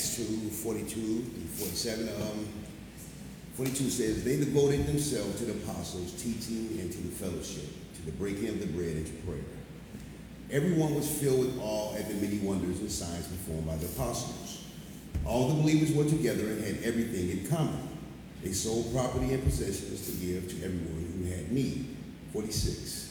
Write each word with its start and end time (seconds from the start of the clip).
Acts 0.00 0.16
2 0.16 0.22
42 0.22 0.98
and 0.98 1.50
47. 1.50 2.08
Um, 2.08 2.48
42 3.52 3.90
says, 3.90 4.24
They 4.24 4.38
devoted 4.38 4.86
themselves 4.86 5.38
to 5.40 5.44
the 5.44 5.52
apostles' 5.52 6.12
teaching 6.12 6.80
and 6.80 6.90
to 6.90 6.98
the 7.02 7.10
fellowship, 7.10 7.68
to 7.96 8.06
the 8.06 8.12
breaking 8.12 8.48
of 8.48 8.60
the 8.60 8.66
bread 8.68 8.96
and 8.96 9.06
to 9.06 9.12
prayer. 9.26 9.44
Everyone 10.50 10.94
was 10.94 11.06
filled 11.06 11.40
with 11.40 11.58
awe 11.60 11.94
at 11.96 12.08
the 12.08 12.14
many 12.14 12.38
wonders 12.38 12.80
and 12.80 12.90
signs 12.90 13.26
performed 13.26 13.66
by 13.66 13.76
the 13.76 13.84
apostles. 13.86 14.64
All 15.26 15.48
the 15.48 15.62
believers 15.62 15.92
were 15.92 16.08
together 16.08 16.46
and 16.46 16.64
had 16.64 16.82
everything 16.82 17.28
in 17.28 17.46
common. 17.46 17.86
They 18.42 18.52
sold 18.52 18.94
property 18.94 19.34
and 19.34 19.44
possessions 19.44 20.06
to 20.06 20.12
give 20.12 20.48
to 20.48 20.64
everyone 20.64 21.12
who 21.18 21.30
had 21.30 21.52
need. 21.52 21.94
46. 22.32 23.09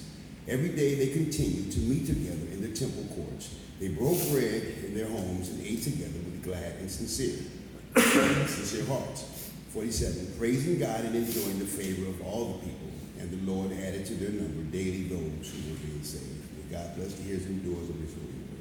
Every 0.49 0.69
day 0.69 0.95
they 0.95 1.13
continued 1.13 1.71
to 1.73 1.79
meet 1.79 2.07
together 2.07 2.51
in 2.51 2.61
the 2.61 2.69
temple 2.69 3.05
courts. 3.15 3.53
They 3.79 3.89
broke 3.89 4.17
bread 4.31 4.63
in 4.83 4.95
their 4.95 5.07
homes 5.07 5.49
and 5.49 5.61
ate 5.61 5.83
together 5.83 6.17
with 6.25 6.43
glad 6.43 6.77
and 6.79 6.89
sincere, 6.89 7.37
sincere 7.95 8.85
hearts. 8.85 9.51
47. 9.69 10.33
Praising 10.39 10.79
God 10.79 11.01
and 11.01 11.15
enjoying 11.15 11.59
the 11.59 11.65
favor 11.65 12.09
of 12.09 12.21
all 12.25 12.53
the 12.53 12.65
people. 12.65 12.87
And 13.19 13.29
the 13.29 13.51
Lord 13.51 13.71
added 13.73 14.07
to 14.07 14.15
their 14.15 14.31
number 14.31 14.63
daily 14.71 15.03
those 15.03 15.51
who 15.51 15.69
were 15.71 15.77
being 15.77 16.01
saved. 16.01 16.25
May 16.57 16.75
God 16.75 16.95
bless 16.95 17.13
the 17.13 17.29
ears 17.29 17.45
and 17.45 17.63
doors 17.63 17.87
of 17.87 17.95
his 17.97 18.13
holy 18.15 18.25
word. 18.25 18.59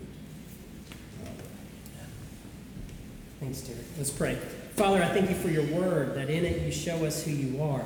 Thanks, 3.40 3.60
Derek. 3.62 3.86
Let's 3.96 4.10
pray. 4.10 4.34
Father, 4.74 5.02
I 5.02 5.08
thank 5.08 5.30
you 5.30 5.36
for 5.36 5.48
your 5.48 5.64
word, 5.64 6.14
that 6.16 6.28
in 6.28 6.44
it 6.44 6.60
you 6.60 6.70
show 6.70 7.06
us 7.06 7.24
who 7.24 7.30
you 7.30 7.62
are. 7.62 7.84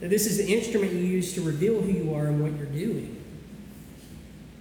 That 0.00 0.10
this 0.10 0.26
is 0.26 0.36
the 0.36 0.52
instrument 0.52 0.92
you 0.92 0.98
use 0.98 1.32
to 1.34 1.40
reveal 1.40 1.80
who 1.80 1.92
you 1.92 2.14
are 2.14 2.26
and 2.26 2.42
what 2.42 2.52
you're 2.58 2.66
doing. 2.66 3.21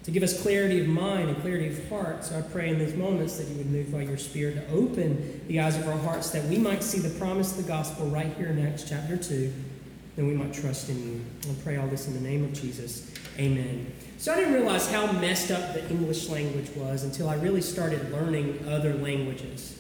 To 0.06 0.12
give 0.12 0.24
us 0.24 0.42
clarity 0.42 0.80
of 0.80 0.88
mind 0.88 1.30
and 1.30 1.40
clarity 1.42 1.68
of 1.68 1.90
heart. 1.90 2.26
So 2.26 2.38
I 2.38 2.42
pray 2.42 2.70
in 2.70 2.80
these 2.80 2.96
moments 2.96 3.38
that 3.38 3.48
you 3.48 3.56
would 3.58 3.70
move 3.70 3.92
by 3.92 4.02
your 4.02 4.18
Spirit 4.18 4.56
to 4.56 4.74
open 4.74 5.42
the 5.48 5.60
eyes 5.60 5.78
of 5.78 5.88
our 5.88 5.98
hearts 5.98 6.32
that 6.32 6.44
we 6.46 6.58
might 6.58 6.82
see 6.82 7.00
the 7.00 7.18
promise 7.20 7.52
of 7.52 7.58
the 7.64 7.72
gospel 7.72 8.08
right 8.08 8.34
here 8.36 8.48
in 8.48 8.66
Acts 8.66 8.84
chapter 8.90 9.16
2, 9.16 9.54
and 10.18 10.28
we 10.28 10.34
might 10.34 10.54
trust 10.54 10.90
in 10.90 10.98
you. 11.08 11.22
I 11.44 11.54
pray 11.64 11.78
all 11.78 11.88
this 11.88 12.08
in 12.08 12.16
the 12.16 12.20
name 12.20 12.44
of 12.44 12.54
Jesus. 12.54 13.12
Amen. 13.38 13.94
So 14.18 14.34
I 14.34 14.38
didn't 14.38 14.54
realize 14.54 14.92
how 14.92 15.12
messed 15.12 15.52
up 15.52 15.74
the 15.74 15.88
English 15.90 16.30
language 16.30 16.70
was 16.76 17.04
until 17.04 17.30
I 17.30 17.36
really 17.36 17.62
started 17.62 18.12
learning 18.12 18.66
other 18.68 18.96
languages 18.96 19.80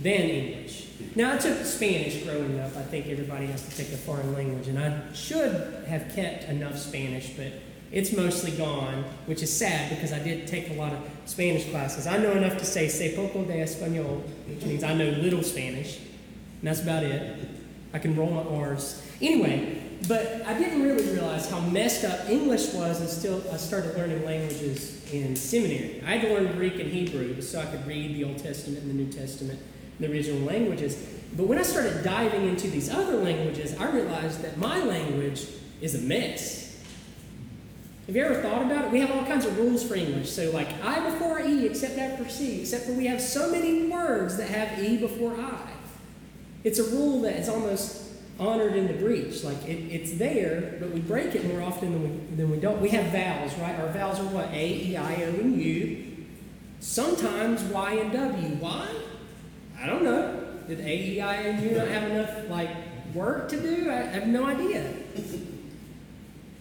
than 0.00 0.20
English. 0.22 0.88
Now, 1.14 1.34
I 1.34 1.38
took 1.38 1.64
Spanish 1.64 2.22
growing 2.22 2.58
up. 2.60 2.76
I 2.76 2.82
think 2.82 3.06
everybody 3.08 3.46
has 3.46 3.68
to 3.68 3.76
take 3.76 3.92
a 3.92 3.96
foreign 3.96 4.32
language, 4.32 4.68
and 4.68 4.78
I 4.78 5.12
should 5.12 5.84
have 5.86 6.14
kept 6.14 6.44
enough 6.44 6.78
Spanish, 6.78 7.30
but 7.30 7.52
it's 7.92 8.12
mostly 8.12 8.50
gone, 8.52 9.04
which 9.26 9.42
is 9.42 9.56
sad 9.56 9.90
because 9.90 10.12
I 10.12 10.18
did 10.18 10.46
take 10.46 10.70
a 10.70 10.74
lot 10.74 10.92
of 10.92 10.98
Spanish 11.24 11.68
classes. 11.70 12.06
I 12.06 12.18
know 12.18 12.32
enough 12.32 12.58
to 12.58 12.64
say 12.64 12.86
"sé 12.86 13.14
poco 13.14 13.44
de 13.44 13.54
español," 13.54 14.22
which 14.48 14.64
means 14.64 14.82
I 14.82 14.94
know 14.94 15.08
little 15.08 15.42
Spanish, 15.42 15.98
and 15.98 16.62
that's 16.62 16.82
about 16.82 17.04
it. 17.04 17.48
I 17.92 17.98
can 17.98 18.16
roll 18.16 18.30
my 18.30 18.42
R's. 18.42 19.02
Anyway, 19.20 19.82
but 20.08 20.42
I 20.46 20.58
didn't 20.58 20.82
really 20.82 21.10
realize 21.12 21.48
how 21.48 21.60
messed 21.60 22.04
up 22.04 22.28
English 22.28 22.74
was 22.74 23.00
until 23.00 23.42
I 23.52 23.56
started 23.56 23.96
learning 23.96 24.24
languages 24.24 25.02
in 25.12 25.36
seminary. 25.36 26.02
I 26.04 26.16
had 26.16 26.28
to 26.28 26.34
learn 26.34 26.52
Greek 26.56 26.78
and 26.78 26.90
Hebrew 26.90 27.40
so 27.40 27.60
I 27.60 27.66
could 27.66 27.86
read 27.86 28.14
the 28.14 28.24
Old 28.24 28.38
Testament 28.38 28.82
and 28.82 28.90
the 28.90 28.94
New 28.94 29.10
Testament 29.10 29.58
the 29.98 30.10
original 30.10 30.40
languages. 30.42 31.02
But 31.36 31.46
when 31.46 31.58
I 31.58 31.62
started 31.62 32.02
diving 32.02 32.48
into 32.48 32.68
these 32.68 32.90
other 32.90 33.16
languages, 33.16 33.76
I 33.78 33.90
realized 33.90 34.42
that 34.42 34.58
my 34.58 34.82
language 34.82 35.46
is 35.80 35.94
a 35.94 35.98
mess. 35.98 36.65
Have 38.06 38.14
you 38.14 38.22
ever 38.22 38.40
thought 38.40 38.62
about 38.62 38.84
it? 38.84 38.90
We 38.92 39.00
have 39.00 39.10
all 39.10 39.24
kinds 39.24 39.46
of 39.46 39.58
rules 39.58 39.82
for 39.82 39.96
English. 39.96 40.30
So, 40.30 40.50
like 40.52 40.68
I 40.84 41.10
before 41.10 41.40
E, 41.40 41.66
except 41.66 41.98
after 41.98 42.28
C, 42.28 42.60
except 42.60 42.84
for 42.84 42.92
we 42.92 43.06
have 43.06 43.20
so 43.20 43.50
many 43.50 43.88
words 43.88 44.36
that 44.36 44.48
have 44.48 44.82
E 44.82 44.96
before 44.96 45.34
I. 45.34 45.70
It's 46.62 46.78
a 46.78 46.84
rule 46.84 47.22
that 47.22 47.34
is 47.36 47.48
almost 47.48 48.04
honored 48.38 48.76
in 48.76 48.86
the 48.86 48.92
breach. 48.92 49.42
Like 49.42 49.64
it, 49.66 49.92
it's 49.92 50.12
there, 50.18 50.76
but 50.78 50.92
we 50.92 51.00
break 51.00 51.34
it 51.34 51.46
more 51.46 51.62
often 51.62 51.92
than 51.92 52.02
we, 52.02 52.36
than 52.36 52.50
we 52.50 52.58
don't. 52.58 52.80
We 52.80 52.90
have 52.90 53.06
vowels, 53.06 53.52
right? 53.58 53.78
Our 53.80 53.88
vowels 53.88 54.20
are 54.20 54.26
what? 54.26 54.50
A, 54.52 54.68
E, 54.68 54.96
I, 54.96 55.24
O, 55.24 55.28
and 55.28 55.60
U. 55.60 56.04
Sometimes 56.78 57.62
Y 57.64 57.92
and 57.92 58.12
W. 58.12 58.48
Why? 58.56 58.88
I 59.80 59.86
don't 59.86 60.04
know. 60.04 60.44
Did 60.68 60.78
A, 60.78 60.96
E, 60.96 61.20
I, 61.20 61.34
and 61.34 61.70
U 61.70 61.76
not 61.76 61.88
have 61.88 62.08
enough 62.08 62.48
like 62.48 62.70
work 63.14 63.48
to 63.48 63.60
do? 63.60 63.90
I 63.90 63.94
have 63.94 64.28
no 64.28 64.46
idea. 64.46 64.92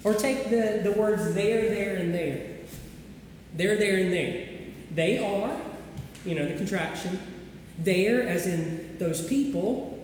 Or 0.05 0.13
take 0.13 0.51
the, 0.51 0.81
the 0.83 0.91
words 0.91 1.33
there, 1.33 1.67
there, 1.67 1.95
and 1.95 2.13
there. 2.13 2.47
There, 3.55 3.75
there, 3.75 3.97
and 3.97 4.13
there. 4.13 4.47
They 4.91 5.17
are, 5.17 5.59
you 6.23 6.35
know, 6.35 6.47
the 6.47 6.55
contraction. 6.55 7.19
There, 7.79 8.21
as 8.21 8.45
in 8.45 8.97
those 8.99 9.27
people, 9.27 9.99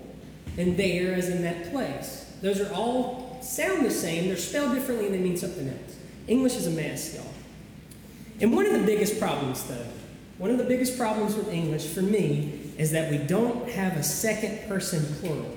and 0.58 0.76
there, 0.76 1.14
as 1.14 1.30
in 1.30 1.44
that 1.44 1.72
place. 1.72 2.34
Those 2.42 2.60
are 2.60 2.74
all 2.74 3.40
sound 3.44 3.86
the 3.86 3.92
same. 3.92 4.28
They're 4.28 4.38
spelled 4.38 4.74
differently 4.74 5.06
and 5.06 5.16
they 5.16 5.20
mean 5.20 5.38
something 5.38 5.70
else. 5.70 5.98
English 6.28 6.56
is 6.56 6.66
a 6.66 6.72
mess, 6.72 7.16
y'all. 7.16 7.26
And 8.42 8.54
one 8.54 8.66
of 8.66 8.74
the 8.74 8.86
biggest 8.86 9.20
problems, 9.20 9.64
though, 9.66 9.86
one 10.40 10.50
of 10.50 10.58
the 10.58 10.64
biggest 10.64 10.98
problems 10.98 11.36
with 11.36 11.50
English 11.50 11.86
for 11.86 12.02
me 12.02 12.72
is 12.80 12.90
that 12.92 13.12
we 13.12 13.20
don't 13.20 13.70
have 13.70 13.96
a 13.98 14.04
second 14.04 14.68
person 14.68 15.06
plural. 15.20 15.56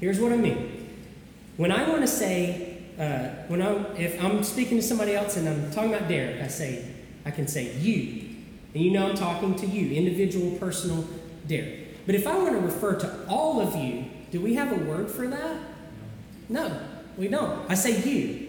Here's 0.00 0.18
what 0.18 0.32
I 0.32 0.36
mean. 0.36 0.88
When 1.56 1.70
I 1.70 1.88
want 1.88 2.00
to 2.00 2.08
say 2.08 2.69
uh, 3.00 3.30
when 3.48 3.62
I, 3.62 3.72
if 3.96 4.22
I'm 4.22 4.44
speaking 4.44 4.76
to 4.76 4.82
somebody 4.82 5.14
else 5.14 5.38
and 5.38 5.48
I'm 5.48 5.70
talking 5.70 5.94
about 5.94 6.06
Derek, 6.06 6.42
I 6.42 6.48
say, 6.48 6.84
I 7.24 7.30
can 7.30 7.48
say 7.48 7.74
you. 7.78 8.26
And 8.74 8.84
you 8.84 8.90
know 8.90 9.08
I'm 9.08 9.16
talking 9.16 9.54
to 9.56 9.66
you, 9.66 9.96
individual, 9.96 10.58
personal 10.58 11.06
Derek. 11.48 12.06
But 12.06 12.14
if 12.14 12.26
I 12.26 12.36
want 12.36 12.50
to 12.50 12.58
refer 12.58 12.94
to 13.00 13.26
all 13.26 13.60
of 13.60 13.74
you, 13.74 14.04
do 14.30 14.40
we 14.40 14.54
have 14.54 14.70
a 14.70 14.84
word 14.84 15.10
for 15.10 15.26
that? 15.26 15.56
No, 16.50 16.78
we 17.16 17.28
don't. 17.28 17.68
I 17.70 17.74
say 17.74 18.02
you. 18.02 18.48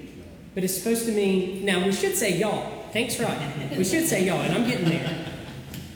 But 0.54 0.66
it's 0.66 0.78
supposed 0.78 1.06
to 1.06 1.14
mean, 1.14 1.64
now 1.64 1.86
we 1.86 1.94
should 1.94 2.18
say 2.18 2.38
y'all. 2.38 2.84
Thanks, 2.92 3.20
right. 3.22 3.78
We 3.78 3.86
should 3.86 4.06
say 4.06 4.26
y'all, 4.26 4.42
and 4.42 4.54
I'm 4.54 4.70
getting 4.70 4.90
there. 4.90 5.26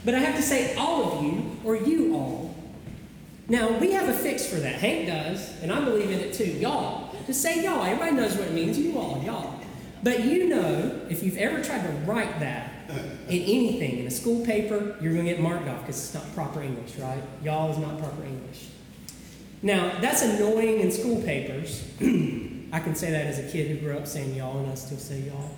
But 0.02 0.14
I 0.14 0.20
have 0.20 0.36
to 0.36 0.42
say 0.42 0.74
all 0.76 1.12
of 1.12 1.24
you 1.24 1.58
or 1.62 1.76
you 1.76 2.14
all. 2.14 2.45
Now, 3.48 3.78
we 3.78 3.92
have 3.92 4.08
a 4.08 4.12
fix 4.12 4.46
for 4.46 4.56
that. 4.56 4.76
Hank 4.76 5.06
does, 5.06 5.62
and 5.62 5.72
I 5.72 5.84
believe 5.84 6.10
in 6.10 6.18
it 6.18 6.34
too. 6.34 6.44
Y'all. 6.44 7.14
Just 7.26 7.42
say 7.42 7.62
y'all. 7.62 7.84
Everybody 7.84 8.16
knows 8.16 8.36
what 8.36 8.48
it 8.48 8.52
means. 8.54 8.78
You 8.78 8.98
all, 8.98 9.22
y'all. 9.24 9.60
But 10.02 10.24
you 10.24 10.48
know, 10.48 11.00
if 11.08 11.22
you've 11.22 11.38
ever 11.38 11.62
tried 11.62 11.82
to 11.82 11.92
write 12.04 12.40
that 12.40 12.70
in 13.28 13.42
anything, 13.42 13.98
in 13.98 14.06
a 14.06 14.10
school 14.10 14.44
paper, 14.44 14.96
you're 15.00 15.12
going 15.12 15.26
to 15.26 15.32
get 15.32 15.40
marked 15.40 15.68
off 15.68 15.80
because 15.80 15.96
it's 15.96 16.14
not 16.14 16.34
proper 16.34 16.62
English, 16.62 16.96
right? 16.96 17.22
Y'all 17.42 17.70
is 17.70 17.78
not 17.78 17.98
proper 17.98 18.24
English. 18.24 18.68
Now, 19.62 19.98
that's 20.00 20.22
annoying 20.22 20.80
in 20.80 20.92
school 20.92 21.22
papers. 21.22 21.84
I 22.72 22.80
can 22.80 22.94
say 22.94 23.10
that 23.10 23.26
as 23.26 23.38
a 23.38 23.50
kid 23.50 23.70
who 23.70 23.78
grew 23.78 23.96
up 23.96 24.06
saying 24.06 24.34
y'all, 24.34 24.58
and 24.58 24.70
I 24.70 24.74
still 24.74 24.98
say 24.98 25.20
y'all. 25.20 25.50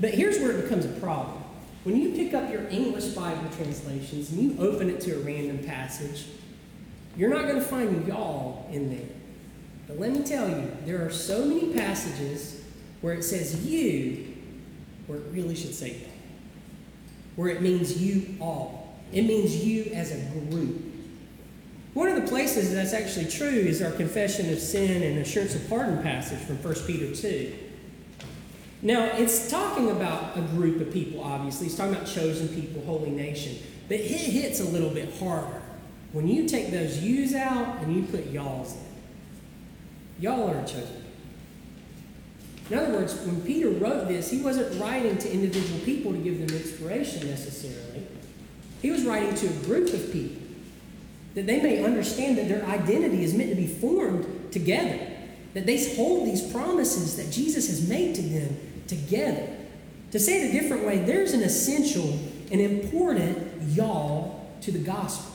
But 0.00 0.10
here's 0.10 0.38
where 0.40 0.50
it 0.50 0.62
becomes 0.62 0.84
a 0.84 1.00
problem. 1.00 1.42
When 1.84 1.96
you 1.96 2.12
pick 2.12 2.34
up 2.34 2.50
your 2.50 2.66
English 2.68 3.08
Bible 3.08 3.48
translations 3.56 4.30
and 4.30 4.40
you 4.40 4.56
open 4.58 4.90
it 4.90 5.00
to 5.02 5.12
a 5.16 5.18
random 5.20 5.58
passage, 5.64 6.26
you're 7.16 7.30
not 7.30 7.42
going 7.42 7.56
to 7.56 7.64
find 7.64 8.06
y'all 8.06 8.68
in 8.72 8.90
there. 8.90 9.08
But 9.86 10.00
let 10.00 10.12
me 10.12 10.24
tell 10.24 10.48
you, 10.48 10.76
there 10.84 11.04
are 11.04 11.10
so 11.10 11.44
many 11.44 11.72
passages 11.72 12.62
where 13.00 13.14
it 13.14 13.22
says 13.22 13.64
you, 13.66 14.34
where 15.06 15.18
it 15.18 15.26
really 15.30 15.54
should 15.54 15.74
say 15.74 15.90
y'all. 15.90 16.10
Where 17.36 17.48
it 17.48 17.62
means 17.62 18.02
you 18.02 18.36
all. 18.40 18.98
It 19.12 19.22
means 19.22 19.64
you 19.64 19.92
as 19.92 20.12
a 20.12 20.20
group. 20.50 20.82
One 21.92 22.08
of 22.08 22.20
the 22.20 22.28
places 22.28 22.74
that's 22.74 22.92
actually 22.92 23.26
true 23.26 23.48
is 23.48 23.80
our 23.80 23.92
confession 23.92 24.52
of 24.52 24.58
sin 24.58 25.02
and 25.02 25.18
assurance 25.18 25.54
of 25.54 25.68
pardon 25.68 26.02
passage 26.02 26.40
from 26.40 26.56
1 26.56 26.74
Peter 26.86 27.14
2. 27.14 27.52
Now, 28.82 29.04
it's 29.16 29.48
talking 29.48 29.90
about 29.90 30.36
a 30.36 30.42
group 30.42 30.80
of 30.80 30.92
people, 30.92 31.22
obviously. 31.22 31.68
It's 31.68 31.76
talking 31.76 31.94
about 31.94 32.06
chosen 32.06 32.48
people, 32.48 32.82
holy 32.84 33.10
nation. 33.10 33.58
But 33.88 33.98
it 34.00 34.06
hits 34.08 34.60
a 34.60 34.64
little 34.64 34.90
bit 34.90 35.16
harder 35.18 35.62
when 36.14 36.28
you 36.28 36.48
take 36.48 36.70
those 36.70 37.02
yous 37.02 37.34
out 37.34 37.82
and 37.82 37.94
you 37.94 38.04
put 38.04 38.30
y'alls 38.30 38.72
in. 38.72 40.22
Y'all 40.22 40.48
are 40.48 40.64
chosen. 40.64 41.04
In 42.70 42.78
other 42.78 42.94
words, 42.94 43.14
when 43.26 43.42
Peter 43.42 43.68
wrote 43.68 44.06
this, 44.06 44.30
he 44.30 44.40
wasn't 44.40 44.80
writing 44.80 45.18
to 45.18 45.30
individual 45.30 45.80
people 45.80 46.12
to 46.12 46.18
give 46.18 46.38
them 46.38 46.56
inspiration 46.56 47.28
necessarily. 47.28 48.06
He 48.80 48.92
was 48.92 49.04
writing 49.04 49.34
to 49.34 49.46
a 49.48 49.52
group 49.64 49.92
of 49.92 50.12
people 50.12 50.40
that 51.34 51.46
they 51.46 51.60
may 51.60 51.82
understand 51.82 52.38
that 52.38 52.48
their 52.48 52.64
identity 52.64 53.24
is 53.24 53.34
meant 53.34 53.50
to 53.50 53.56
be 53.56 53.66
formed 53.66 54.52
together, 54.52 55.04
that 55.54 55.66
they 55.66 55.96
hold 55.96 56.28
these 56.28 56.48
promises 56.52 57.16
that 57.16 57.32
Jesus 57.32 57.66
has 57.66 57.88
made 57.88 58.14
to 58.14 58.22
them 58.22 58.56
together. 58.86 59.48
To 60.12 60.20
say 60.20 60.44
it 60.44 60.50
a 60.50 60.60
different 60.60 60.86
way, 60.86 60.98
there's 60.98 61.32
an 61.32 61.42
essential 61.42 62.20
and 62.52 62.60
important 62.60 63.62
y'all 63.70 64.48
to 64.60 64.70
the 64.70 64.78
gospel. 64.78 65.33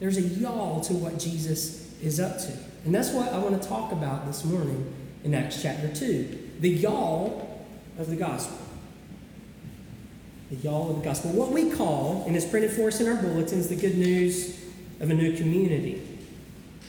There's 0.00 0.16
a 0.16 0.22
y'all 0.22 0.80
to 0.80 0.94
what 0.94 1.18
Jesus 1.18 1.94
is 2.00 2.18
up 2.18 2.38
to. 2.38 2.52
And 2.86 2.94
that's 2.94 3.10
what 3.10 3.32
I 3.32 3.38
want 3.38 3.60
to 3.60 3.68
talk 3.68 3.92
about 3.92 4.26
this 4.26 4.44
morning 4.44 4.92
in 5.22 5.34
Acts 5.34 5.62
chapter 5.62 5.94
2 5.94 6.48
the 6.60 6.68
y'all 6.68 7.64
of 7.98 8.10
the 8.10 8.16
gospel. 8.16 8.58
The 10.50 10.56
y'all 10.56 10.90
of 10.90 10.96
the 10.96 11.04
gospel. 11.04 11.30
What 11.32 11.52
we 11.52 11.70
call, 11.70 12.24
and 12.26 12.36
it's 12.36 12.44
printed 12.44 12.70
for 12.70 12.88
us 12.88 13.00
in 13.00 13.08
our 13.08 13.20
bulletins, 13.20 13.68
the 13.68 13.76
good 13.76 13.96
news 13.96 14.62
of 15.00 15.10
a 15.10 15.14
new 15.14 15.34
community. 15.36 16.06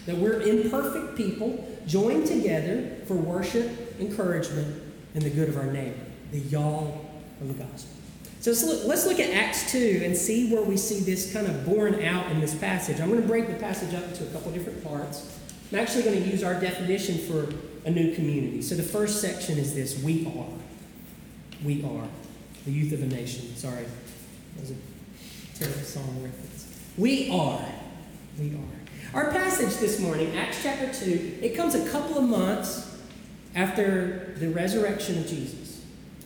That 0.08 0.18
we're 0.18 0.42
imperfect 0.42 1.16
people 1.16 1.68
joined 1.86 2.28
together 2.28 2.98
for 3.06 3.14
worship, 3.14 3.70
encouragement, 4.00 4.82
and 5.14 5.24
the 5.24 5.30
good 5.30 5.48
of 5.48 5.58
our 5.58 5.68
neighbor. 5.68 6.00
The 6.32 6.40
y'all 6.40 7.06
of 7.40 7.48
the 7.48 7.64
gospel. 7.64 7.96
So 8.42 8.50
let's 8.88 9.06
look, 9.06 9.20
at 9.20 9.30
Acts 9.30 9.72
2 9.72 10.02
and 10.04 10.18
see 10.18 10.52
where 10.52 10.64
we 10.64 10.76
see 10.76 11.00
this 11.02 11.32
kind 11.32 11.46
of 11.46 11.64
borne 11.64 12.04
out 12.04 12.32
in 12.32 12.42
this 12.42 12.56
passage. 12.56 13.00
I'm 13.00 13.10
going 13.10 13.22
to 13.22 13.28
break 13.28 13.48
the 13.48 13.54
passage 13.54 13.94
up 13.94 14.04
into 14.04 14.24
a 14.24 14.28
couple 14.32 14.52
different 14.52 14.84
parts. 14.84 15.40
I'm 15.72 15.78
actually 15.78 16.02
going 16.02 16.24
to 16.24 16.28
use 16.28 16.44
our 16.44 16.60
definition 16.60 17.20
for 17.20 17.54
a 17.86 17.92
new 17.92 18.16
community. 18.16 18.64
So 18.64 18.74
the 18.74 18.82
first 18.82 19.22
section 19.22 19.60
is 19.60 19.76
this 19.76 20.02
We 20.02 20.26
are. 20.26 20.48
We 21.64 21.84
are. 21.84 22.08
The 22.66 22.72
youth 22.72 22.94
of 22.94 23.04
a 23.04 23.06
nation. 23.06 23.56
Sorry. 23.56 23.86
That 24.56 24.62
was 24.62 24.72
a 24.72 25.60
terrible 25.60 25.82
song 25.82 26.24
reference. 26.24 26.68
We 26.98 27.30
are. 27.30 27.64
We 28.40 28.56
are. 28.56 29.14
Our 29.14 29.32
passage 29.32 29.78
this 29.78 30.00
morning, 30.00 30.36
Acts 30.36 30.64
chapter 30.64 30.92
2, 30.92 31.40
it 31.44 31.56
comes 31.56 31.76
a 31.76 31.88
couple 31.90 32.18
of 32.18 32.24
months 32.24 32.98
after 33.54 34.34
the 34.38 34.50
resurrection 34.50 35.20
of 35.20 35.28
Jesus. 35.28 35.61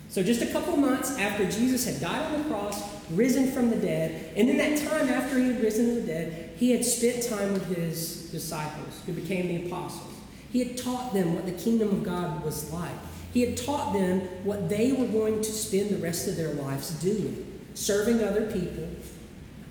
So, 0.09 0.23
just 0.23 0.41
a 0.41 0.45
couple 0.47 0.77
months 0.77 1.17
after 1.17 1.49
Jesus 1.49 1.85
had 1.85 1.99
died 1.99 2.33
on 2.33 2.43
the 2.43 2.49
cross, 2.49 2.81
risen 3.11 3.51
from 3.51 3.69
the 3.69 3.75
dead, 3.75 4.33
and 4.35 4.49
in 4.49 4.57
that 4.57 4.77
time 4.89 5.09
after 5.09 5.37
he 5.37 5.47
had 5.47 5.61
risen 5.61 5.87
from 5.87 5.95
the 5.95 6.07
dead, 6.07 6.51
he 6.57 6.71
had 6.71 6.85
spent 6.85 7.23
time 7.23 7.53
with 7.53 7.75
his 7.75 8.29
disciples, 8.31 9.01
who 9.05 9.13
became 9.13 9.47
the 9.47 9.67
apostles. 9.67 10.13
He 10.51 10.63
had 10.63 10.77
taught 10.77 11.13
them 11.13 11.35
what 11.35 11.45
the 11.45 11.51
kingdom 11.51 11.89
of 11.89 12.03
God 12.03 12.43
was 12.43 12.71
like. 12.71 12.93
He 13.33 13.41
had 13.41 13.57
taught 13.57 13.91
them 13.91 14.21
what 14.45 14.69
they 14.69 14.93
were 14.93 15.07
going 15.07 15.41
to 15.41 15.51
spend 15.51 15.89
the 15.89 15.97
rest 15.97 16.29
of 16.29 16.37
their 16.37 16.53
lives 16.53 16.91
doing, 17.01 17.61
serving 17.73 18.23
other 18.23 18.49
people 18.49 18.87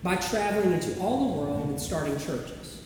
by 0.02 0.16
traveling 0.16 0.72
into 0.72 1.00
all 1.00 1.20
the 1.20 1.40
world 1.40 1.68
and 1.70 1.80
starting 1.80 2.18
churches. 2.18 2.82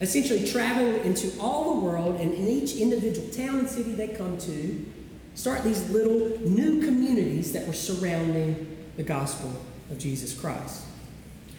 Essentially, 0.00 0.48
traveling 0.50 1.04
into 1.04 1.30
all 1.40 1.74
the 1.74 1.80
world 1.80 2.20
and 2.20 2.34
in 2.34 2.48
each 2.48 2.74
individual 2.74 3.28
town 3.28 3.60
and 3.60 3.68
city 3.68 3.92
they 3.92 4.08
come 4.08 4.36
to, 4.38 4.84
start 5.38 5.62
these 5.62 5.88
little 5.90 6.36
new 6.40 6.82
communities 6.84 7.52
that 7.52 7.64
were 7.64 7.72
surrounding 7.72 8.76
the 8.96 9.04
gospel 9.04 9.52
of 9.88 9.96
Jesus 9.96 10.36
Christ. 10.36 10.82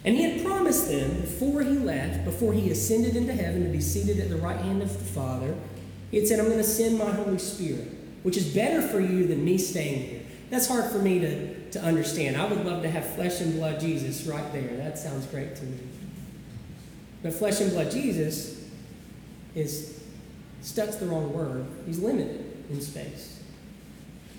And 0.04 0.14
he 0.14 0.22
had 0.22 0.44
promised 0.44 0.88
them 0.88 1.22
before 1.22 1.62
he 1.62 1.78
left, 1.78 2.26
before 2.26 2.52
he 2.52 2.70
ascended 2.70 3.16
into 3.16 3.32
heaven 3.32 3.64
to 3.64 3.70
be 3.70 3.80
seated 3.80 4.20
at 4.20 4.28
the 4.28 4.36
right 4.36 4.58
hand 4.58 4.82
of 4.82 4.92
the 4.92 5.04
Father, 5.06 5.56
he 6.10 6.18
had 6.18 6.28
said, 6.28 6.38
I'm 6.38 6.44
going 6.44 6.58
to 6.58 6.62
send 6.62 6.98
my 6.98 7.10
Holy 7.10 7.38
Spirit, 7.38 7.88
which 8.22 8.36
is 8.36 8.54
better 8.54 8.82
for 8.82 9.00
you 9.00 9.26
than 9.26 9.42
me 9.46 9.56
staying 9.56 10.02
here. 10.10 10.22
That's 10.50 10.68
hard 10.68 10.92
for 10.92 10.98
me 10.98 11.18
to, 11.20 11.70
to 11.70 11.82
understand. 11.82 12.36
I 12.36 12.44
would 12.44 12.62
love 12.66 12.82
to 12.82 12.90
have 12.90 13.14
flesh 13.14 13.40
and 13.40 13.54
blood 13.54 13.80
Jesus 13.80 14.26
right 14.26 14.52
there. 14.52 14.76
That 14.76 14.98
sounds 14.98 15.24
great 15.24 15.56
to 15.56 15.64
me. 15.64 15.78
But 17.22 17.32
flesh 17.32 17.62
and 17.62 17.70
blood 17.70 17.90
Jesus 17.90 18.62
is, 19.54 20.02
stuck's 20.60 20.96
the 20.96 21.06
wrong 21.06 21.32
word. 21.32 21.66
He's 21.86 21.98
limited 21.98 22.44
in 22.68 22.82
space. 22.82 23.39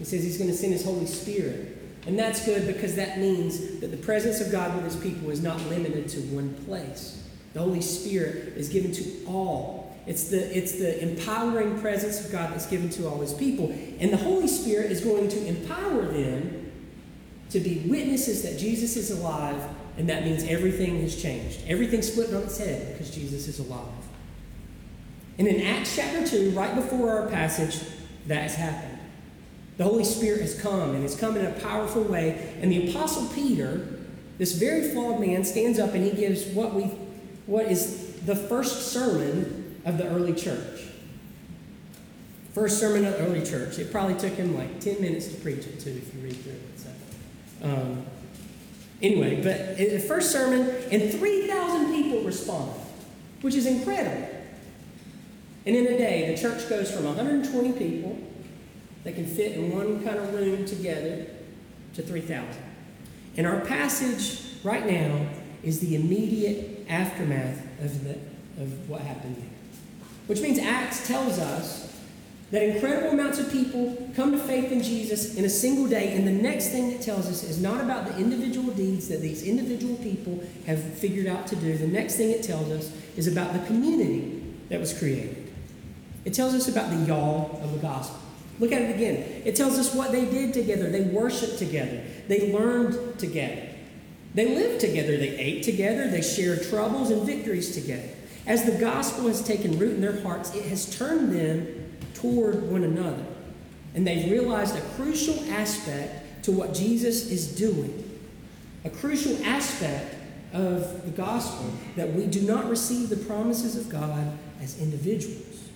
He 0.01 0.05
says 0.05 0.23
he's 0.23 0.37
going 0.39 0.49
to 0.49 0.55
send 0.57 0.73
his 0.73 0.83
Holy 0.83 1.05
Spirit 1.05 1.81
and 2.07 2.17
that's 2.17 2.45
good 2.45 2.65
because 2.67 2.95
that 2.95 3.19
means 3.19 3.79
that 3.79 3.91
the 3.91 3.97
presence 3.97 4.41
of 4.41 4.51
God 4.51 4.75
with 4.75 4.85
his 4.85 4.95
people 4.95 5.29
is 5.29 5.41
not 5.41 5.59
limited 5.69 6.09
to 6.09 6.19
one 6.21 6.53
place. 6.65 7.23
The 7.53 7.59
Holy 7.59 7.81
Spirit 7.81 8.53
is 8.57 8.69
given 8.69 8.91
to 8.93 9.25
all. 9.27 9.95
It's 10.07 10.29
the, 10.29 10.57
it's 10.57 10.73
the 10.73 10.99
empowering 11.01 11.79
presence 11.79 12.25
of 12.25 12.31
God 12.31 12.51
that's 12.51 12.65
given 12.65 12.89
to 12.91 13.07
all 13.07 13.19
his 13.19 13.33
people. 13.33 13.69
And 13.99 14.11
the 14.11 14.17
Holy 14.17 14.47
Spirit 14.47 14.91
is 14.91 15.01
going 15.01 15.29
to 15.29 15.45
empower 15.45 16.05
them 16.05 16.71
to 17.51 17.59
be 17.59 17.83
witnesses 17.87 18.41
that 18.43 18.57
Jesus 18.57 18.95
is 18.95 19.11
alive, 19.11 19.61
and 19.97 20.09
that 20.09 20.23
means 20.23 20.43
everything 20.45 21.01
has 21.01 21.21
changed. 21.21 21.59
Everything's 21.67 22.09
flipped 22.09 22.33
on 22.33 22.43
its 22.43 22.57
head 22.57 22.93
because 22.93 23.13
Jesus 23.13 23.47
is 23.47 23.59
alive. 23.59 23.89
And 25.37 25.47
in 25.47 25.61
Acts 25.61 25.95
chapter 25.95 26.25
2, 26.25 26.51
right 26.51 26.73
before 26.73 27.11
our 27.11 27.27
passage, 27.27 27.79
that 28.25 28.43
has 28.43 28.55
happened. 28.55 28.90
The 29.77 29.83
Holy 29.83 30.03
Spirit 30.03 30.41
has 30.41 30.59
come 30.59 30.91
and 30.91 31.03
has 31.03 31.15
come 31.15 31.37
in 31.37 31.45
a 31.45 31.51
powerful 31.51 32.03
way. 32.03 32.55
And 32.61 32.71
the 32.71 32.91
Apostle 32.91 33.27
Peter, 33.33 33.87
this 34.37 34.53
very 34.53 34.89
flawed 34.89 35.19
man, 35.19 35.43
stands 35.43 35.79
up 35.79 35.93
and 35.93 36.03
he 36.03 36.11
gives 36.11 36.45
what 36.47 36.73
we 36.73 36.91
what 37.47 37.65
is 37.65 38.13
the 38.25 38.35
first 38.35 38.91
sermon 38.91 39.81
of 39.85 39.97
the 39.97 40.07
early 40.07 40.33
church. 40.33 40.81
First 42.53 42.79
sermon 42.79 43.05
of 43.05 43.13
the 43.13 43.25
early 43.25 43.43
church. 43.43 43.79
It 43.79 43.91
probably 43.91 44.15
took 44.15 44.33
him 44.33 44.55
like 44.57 44.79
10 44.79 45.01
minutes 45.01 45.27
to 45.29 45.35
preach 45.35 45.65
it 45.65 45.79
too, 45.79 45.89
if 45.89 46.13
you 46.13 46.21
read 46.21 46.35
through 46.37 46.51
it. 46.53 46.79
So, 46.79 46.89
um, 47.63 48.05
anyway, 49.01 49.41
but 49.41 49.77
the 49.77 49.99
first 49.99 50.31
sermon, 50.31 50.69
and 50.91 51.11
3,000 51.11 51.93
people 51.93 52.21
responded, 52.21 52.79
which 53.41 53.55
is 53.55 53.65
incredible. 53.65 54.29
And 55.65 55.75
in 55.75 55.87
a 55.87 55.97
day, 55.97 56.33
the 56.33 56.41
church 56.41 56.67
goes 56.69 56.91
from 56.91 57.05
120 57.05 57.73
people 57.73 58.19
that 59.03 59.15
can 59.15 59.25
fit 59.25 59.53
in 59.53 59.75
one 59.75 60.03
kind 60.03 60.17
of 60.17 60.33
room 60.33 60.65
together 60.65 61.27
to 61.95 62.01
3,000. 62.01 62.47
And 63.37 63.47
our 63.47 63.61
passage 63.61 64.63
right 64.63 64.85
now 64.85 65.27
is 65.63 65.79
the 65.79 65.95
immediate 65.95 66.85
aftermath 66.89 67.59
of, 67.81 68.03
the, 68.03 68.11
of 68.61 68.89
what 68.89 69.01
happened 69.01 69.37
there. 69.37 70.07
Which 70.27 70.41
means 70.41 70.59
Acts 70.59 71.07
tells 71.07 71.39
us 71.39 71.91
that 72.51 72.63
incredible 72.63 73.11
amounts 73.11 73.39
of 73.39 73.49
people 73.51 74.09
come 74.15 74.33
to 74.33 74.37
faith 74.37 74.71
in 74.71 74.83
Jesus 74.83 75.35
in 75.35 75.45
a 75.45 75.49
single 75.49 75.87
day, 75.87 76.13
and 76.15 76.27
the 76.27 76.31
next 76.31 76.69
thing 76.69 76.91
it 76.91 77.01
tells 77.01 77.27
us 77.27 77.43
is 77.43 77.61
not 77.61 77.81
about 77.81 78.05
the 78.05 78.17
individual 78.17 78.73
deeds 78.73 79.07
that 79.07 79.21
these 79.21 79.43
individual 79.43 79.95
people 79.97 80.43
have 80.65 80.81
figured 80.81 81.27
out 81.27 81.47
to 81.47 81.55
do. 81.55 81.77
The 81.77 81.87
next 81.87 82.17
thing 82.17 82.31
it 82.31 82.43
tells 82.43 82.69
us 82.69 82.91
is 83.15 83.27
about 83.27 83.53
the 83.53 83.65
community 83.67 84.43
that 84.69 84.79
was 84.79 84.97
created. 84.97 85.53
It 86.25 86.33
tells 86.33 86.53
us 86.53 86.67
about 86.67 86.89
the 86.89 86.97
y'all 87.05 87.59
of 87.63 87.71
the 87.71 87.79
gospel. 87.79 88.20
Look 88.61 88.71
at 88.71 88.83
it 88.83 88.95
again. 88.95 89.41
It 89.43 89.55
tells 89.55 89.79
us 89.79 89.93
what 89.95 90.11
they 90.11 90.23
did 90.23 90.53
together. 90.53 90.87
They 90.87 91.01
worshiped 91.01 91.57
together, 91.57 92.03
they 92.27 92.53
learned 92.53 93.17
together, 93.17 93.67
they 94.35 94.55
lived 94.55 94.79
together, 94.79 95.17
they 95.17 95.35
ate 95.35 95.63
together, 95.63 96.07
they 96.07 96.21
shared 96.21 96.63
troubles 96.69 97.09
and 97.09 97.23
victories 97.23 97.73
together. 97.73 98.07
As 98.45 98.63
the 98.63 98.73
gospel 98.73 99.27
has 99.27 99.43
taken 99.43 99.79
root 99.79 99.95
in 99.95 100.01
their 100.01 100.21
hearts, 100.21 100.53
it 100.53 100.65
has 100.65 100.95
turned 100.95 101.33
them 101.33 101.91
toward 102.13 102.61
one 102.71 102.83
another. 102.83 103.25
And 103.95 104.05
they've 104.05 104.31
realized 104.31 104.75
a 104.77 104.81
crucial 104.95 105.43
aspect 105.51 106.43
to 106.43 106.51
what 106.51 106.73
Jesus 106.75 107.31
is 107.31 107.55
doing. 107.55 108.19
A 108.85 108.91
crucial 108.91 109.43
aspect 109.43 110.15
of 110.53 111.03
the 111.03 111.11
gospel 111.11 111.71
that 111.95 112.13
we 112.13 112.27
do 112.27 112.41
not 112.41 112.69
receive 112.69 113.09
the 113.09 113.17
promises 113.17 113.75
of 113.75 113.89
God 113.89 114.37
as 114.61 114.79
individuals, 114.79 115.69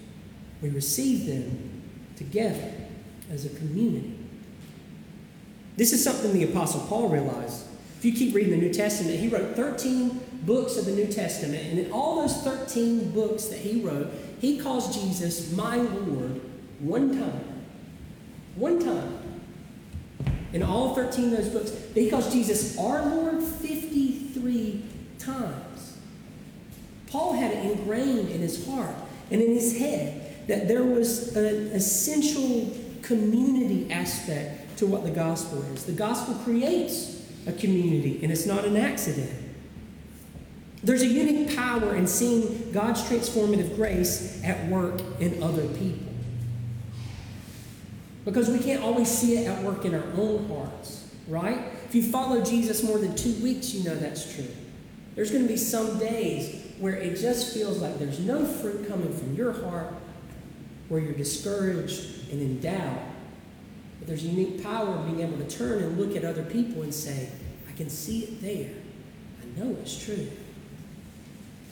we 0.62 0.70
receive 0.70 1.26
them 1.26 1.75
together 2.16 2.74
as 3.32 3.46
a 3.46 3.50
community. 3.50 4.18
This 5.78 5.92
is 5.92 6.04
something 6.04 6.34
the 6.34 6.44
Apostle 6.44 6.82
Paul 6.88 7.10
realized. 7.10 7.66
If 7.98 8.06
you 8.06 8.14
keep 8.14 8.36
reading 8.36 8.52
the 8.52 8.58
New 8.58 8.74
Testament, 8.74 9.20
he 9.20 9.28
wrote 9.28 9.56
13 9.56 10.22
books 10.44 10.78
of 10.78 10.86
the 10.86 10.92
New 10.92 11.08
Testament, 11.08 11.64
and 11.66 11.80
in 11.80 11.92
all 11.92 12.22
those 12.22 12.38
13 12.44 13.12
books 13.12 13.46
that 13.46 13.60
he 13.60 13.82
wrote, 13.82 14.12
he 14.40 14.60
calls 14.60 14.96
Jesus 14.96 15.52
my 15.54 15.78
Lord 15.78 16.42
one 16.80 17.18
time. 17.18 17.64
One 18.56 18.84
time. 18.84 19.20
In 20.54 20.64
all 20.64 20.96
13 20.96 21.26
of 21.26 21.32
those 21.32 21.50
books, 21.50 21.74
he 21.94 22.10
calls 22.10 22.32
Jesus 22.32 22.78
our 22.78 23.06
Lord 23.06 23.44
53 23.44 24.86
times. 25.20 25.98
Paul 27.08 27.34
had 27.34 27.52
it 27.52 27.66
ingrained 27.66 28.30
in 28.30 28.40
his 28.40 28.66
heart 28.66 28.96
and 29.32 29.42
in 29.42 29.54
his 29.54 29.78
head 29.78 30.25
that 30.48 30.68
there 30.68 30.84
was 30.84 31.36
an 31.36 31.68
essential 31.72 32.76
community 33.02 33.92
aspect 33.92 34.78
to 34.78 34.86
what 34.86 35.04
the 35.04 35.12
gospel 35.12 35.62
is. 35.74 35.86
The 35.86 35.94
gospel 35.94 36.36
creates 36.44 37.24
a 37.48 37.52
community, 37.52 38.20
and 38.24 38.32
it's 38.32 38.46
not 38.46 38.66
an 38.66 38.76
accident. 38.76 39.32
There's 40.84 41.02
a 41.02 41.08
unique 41.08 41.56
power 41.56 41.96
in 41.96 42.06
seeing 42.06 42.72
God's 42.72 43.02
transformative 43.04 43.76
grace 43.76 44.44
at 44.44 44.68
work 44.68 45.02
in 45.20 45.42
other 45.42 45.68
people. 45.68 46.14
Because 48.24 48.50
we 48.50 48.60
can't 48.60 48.84
always 48.84 49.10
see 49.10 49.38
it 49.38 49.48
at 49.48 49.64
work 49.64 49.86
in 49.86 49.94
our 49.96 50.06
own 50.16 50.48
hearts, 50.48 51.10
right? 51.28 51.60
If 51.88 51.96
you 51.96 52.04
follow 52.04 52.44
Jesus 52.44 52.84
more 52.84 52.98
than 52.98 53.16
two 53.16 53.34
weeks, 53.36 53.74
you 53.74 53.84
know 53.84 53.96
that's 53.96 54.36
true. 54.36 54.48
There's 55.16 55.32
going 55.32 55.44
to 55.44 55.48
be 55.48 55.58
some 55.58 55.98
days 55.98 56.64
where 56.80 56.96
it 56.96 57.18
just 57.20 57.54
feels 57.54 57.82
like 57.82 57.98
there's 57.98 58.20
no 58.20 58.46
fruit 58.46 58.88
coming 58.88 59.14
from 59.14 59.36
your 59.36 59.54
heart 59.54 59.94
where 60.90 61.02
you're 61.02 61.14
discouraged 61.14 62.30
and 62.32 62.42
in 62.42 62.60
doubt. 62.60 63.00
But 64.00 64.08
there's 64.08 64.26
unique 64.26 64.64
power 64.64 64.90
of 64.90 65.06
being 65.06 65.22
able 65.22 65.38
to 65.38 65.50
turn 65.50 65.84
and 65.84 65.98
look 65.98 66.16
at 66.16 66.24
other 66.24 66.44
people 66.44 66.82
and 66.84 66.94
say, 66.94 67.30
I 67.68 67.72
can 67.74 67.90
see 67.90 68.24
it 68.24 68.42
there. 68.42 68.72
I 69.42 69.60
know 69.60 69.76
it's 69.82 70.04
true. 70.04 70.30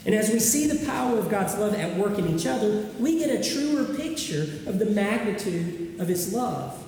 And 0.06 0.14
as 0.14 0.30
we 0.30 0.40
see 0.40 0.68
the 0.68 0.86
power 0.86 1.18
of 1.18 1.30
God's 1.30 1.58
love 1.58 1.74
at 1.76 1.98
work 1.98 2.18
in 2.18 2.28
each 2.36 2.46
other, 2.46 2.90
we 3.00 3.20
get 3.20 3.30
a 3.30 3.50
truer 3.50 3.86
picture 3.96 4.44
of 4.68 4.80
the 4.80 4.86
magnitude 4.86 6.00
of 6.00 6.08
His 6.08 6.34
love. 6.34 6.84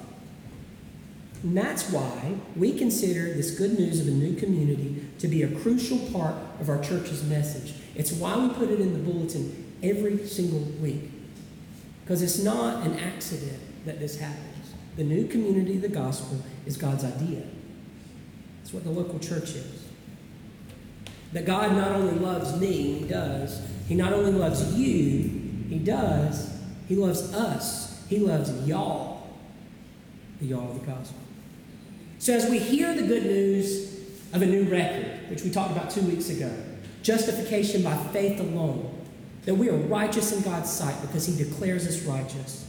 And 1.44 1.56
that's 1.56 1.92
why 1.92 2.36
we 2.56 2.78
consider 2.78 3.34
this 3.34 3.52
good 3.52 3.78
news 3.78 4.02
of 4.02 4.08
a 4.08 4.12
new 4.12 4.36
community 4.36 5.06
to 5.20 5.28
be 5.28 5.44
a 5.44 5.48
crucial 5.60 6.00
part 6.12 6.36
of 6.60 6.70
our 6.70 6.82
church's 6.82 7.24
message. 7.24 7.76
It's 7.94 8.12
why 8.12 8.36
we 8.36 8.54
put 8.54 8.70
it 8.70 8.82
in 8.82 8.94
the 8.94 9.00
bulletin 9.00 9.74
every 9.82 10.26
single 10.26 10.62
week. 10.82 11.12
Because 12.06 12.22
it's 12.22 12.38
not 12.38 12.86
an 12.86 13.00
accident 13.00 13.60
that 13.88 14.00
this 14.00 14.20
happens. 14.20 14.76
The 14.96 15.04
new 15.04 15.28
community, 15.28 15.78
of 15.78 15.82
the 15.82 15.90
gospel, 15.90 16.40
is 16.68 16.78
God's 16.78 17.04
idea. 17.04 17.42
It's 18.62 18.72
what 18.72 18.84
the 18.84 18.92
local 18.92 19.18
church 19.18 19.56
is. 19.56 19.88
That 21.34 21.46
God 21.46 21.76
not 21.76 21.94
only 21.94 22.14
loves 22.20 22.60
me, 22.60 23.00
He 23.00 23.08
does, 23.08 23.60
He 23.88 23.96
not 23.96 24.14
only 24.14 24.32
loves 24.32 24.78
you, 24.78 25.68
He 25.68 25.80
does, 25.80 26.56
He 26.88 26.96
loves 26.96 27.34
us, 27.34 28.06
He 28.08 28.20
loves 28.20 28.52
y'all, 28.68 29.28
the 30.40 30.46
y'all 30.46 30.70
of 30.70 30.80
the 30.80 30.86
gospel. 30.86 31.20
So 32.20 32.34
as 32.34 32.48
we 32.52 32.60
hear 32.60 32.94
the 32.94 33.08
good 33.08 33.26
news 33.26 34.00
of 34.32 34.44
a 34.44 34.46
new 34.46 34.66
record, 34.66 35.30
which 35.32 35.42
we 35.42 35.50
talked 35.50 35.72
about 35.72 35.90
two 35.90 36.02
weeks 36.02 36.30
ago, 36.30 36.56
justification 37.02 37.82
by 37.82 37.98
faith 38.14 38.40
alone, 38.40 38.95
that 39.46 39.56
we 39.56 39.70
are 39.70 39.76
righteous 39.76 40.32
in 40.32 40.42
God's 40.42 40.72
sight 40.72 41.00
because 41.02 41.26
He 41.26 41.36
declares 41.42 41.88
us 41.88 42.02
righteous. 42.04 42.66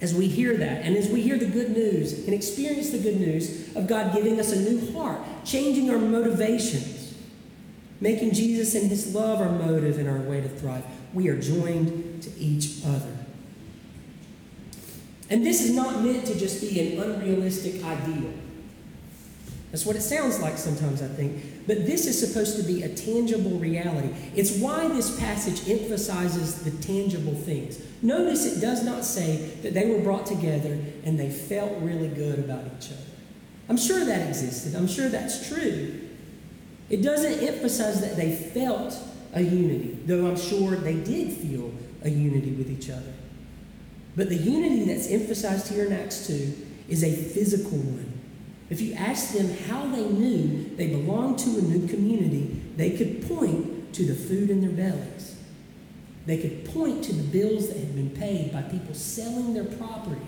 As 0.00 0.14
we 0.14 0.26
hear 0.26 0.56
that, 0.56 0.84
and 0.84 0.96
as 0.96 1.08
we 1.08 1.22
hear 1.22 1.38
the 1.38 1.46
good 1.46 1.70
news 1.70 2.24
and 2.24 2.34
experience 2.34 2.90
the 2.90 2.98
good 2.98 3.20
news 3.20 3.74
of 3.76 3.86
God 3.86 4.14
giving 4.14 4.40
us 4.40 4.52
a 4.52 4.60
new 4.60 4.92
heart, 4.92 5.20
changing 5.44 5.90
our 5.90 5.98
motivations, 5.98 7.14
making 8.00 8.32
Jesus 8.32 8.74
and 8.74 8.88
His 8.88 9.14
love 9.14 9.40
our 9.40 9.50
motive 9.50 9.98
and 9.98 10.08
our 10.08 10.18
way 10.18 10.40
to 10.40 10.48
thrive, 10.48 10.84
we 11.14 11.28
are 11.28 11.40
joined 11.40 12.22
to 12.22 12.30
each 12.38 12.84
other. 12.84 13.16
And 15.30 15.46
this 15.46 15.62
is 15.62 15.74
not 15.74 16.02
meant 16.02 16.26
to 16.26 16.38
just 16.38 16.60
be 16.60 16.80
an 16.80 17.00
unrealistic 17.00 17.82
ideal. 17.84 18.32
That's 19.70 19.86
what 19.86 19.96
it 19.96 20.02
sounds 20.02 20.40
like 20.40 20.58
sometimes, 20.58 21.00
I 21.00 21.08
think. 21.08 21.42
But 21.66 21.86
this 21.86 22.06
is 22.06 22.18
supposed 22.18 22.56
to 22.56 22.62
be 22.64 22.82
a 22.82 22.88
tangible 22.88 23.52
reality. 23.52 24.08
It's 24.34 24.56
why 24.58 24.88
this 24.88 25.18
passage 25.20 25.68
emphasizes 25.68 26.62
the 26.62 26.70
tangible 26.82 27.34
things. 27.34 27.80
Notice 28.02 28.44
it 28.46 28.60
does 28.60 28.84
not 28.84 29.04
say 29.04 29.36
that 29.62 29.74
they 29.74 29.88
were 29.88 30.00
brought 30.00 30.26
together 30.26 30.78
and 31.04 31.18
they 31.18 31.30
felt 31.30 31.80
really 31.80 32.08
good 32.08 32.40
about 32.40 32.64
each 32.66 32.90
other. 32.90 33.02
I'm 33.68 33.76
sure 33.76 34.04
that 34.04 34.28
existed, 34.28 34.74
I'm 34.74 34.88
sure 34.88 35.08
that's 35.08 35.48
true. 35.48 36.00
It 36.90 37.02
doesn't 37.02 37.46
emphasize 37.46 38.00
that 38.00 38.16
they 38.16 38.34
felt 38.34 38.94
a 39.32 39.40
unity, 39.40 39.98
though 40.04 40.26
I'm 40.26 40.36
sure 40.36 40.76
they 40.76 40.96
did 40.96 41.32
feel 41.32 41.72
a 42.02 42.10
unity 42.10 42.50
with 42.52 42.70
each 42.70 42.90
other. 42.90 43.14
But 44.16 44.28
the 44.28 44.36
unity 44.36 44.84
that's 44.84 45.08
emphasized 45.08 45.72
here 45.72 45.86
in 45.86 45.92
Acts 45.92 46.26
2 46.26 46.66
is 46.88 47.02
a 47.02 47.14
physical 47.14 47.78
one. 47.78 48.11
If 48.72 48.80
you 48.80 48.94
asked 48.94 49.34
them 49.34 49.54
how 49.68 49.86
they 49.88 50.02
knew 50.02 50.74
they 50.76 50.86
belonged 50.86 51.38
to 51.40 51.50
a 51.58 51.60
new 51.60 51.86
community, 51.86 52.58
they 52.74 52.96
could 52.96 53.28
point 53.28 53.92
to 53.92 54.06
the 54.06 54.14
food 54.14 54.48
in 54.48 54.62
their 54.62 54.70
bellies. 54.70 55.36
They 56.24 56.38
could 56.38 56.64
point 56.72 57.04
to 57.04 57.12
the 57.12 57.22
bills 57.22 57.68
that 57.68 57.76
had 57.76 57.94
been 57.94 58.08
paid 58.08 58.50
by 58.50 58.62
people 58.62 58.94
selling 58.94 59.52
their 59.52 59.66
property 59.66 60.26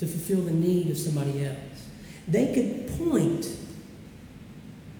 to 0.00 0.08
fulfill 0.08 0.40
the 0.40 0.50
need 0.50 0.90
of 0.90 0.98
somebody 0.98 1.44
else. 1.44 1.86
They 2.26 2.52
could 2.52 2.98
point 2.98 3.46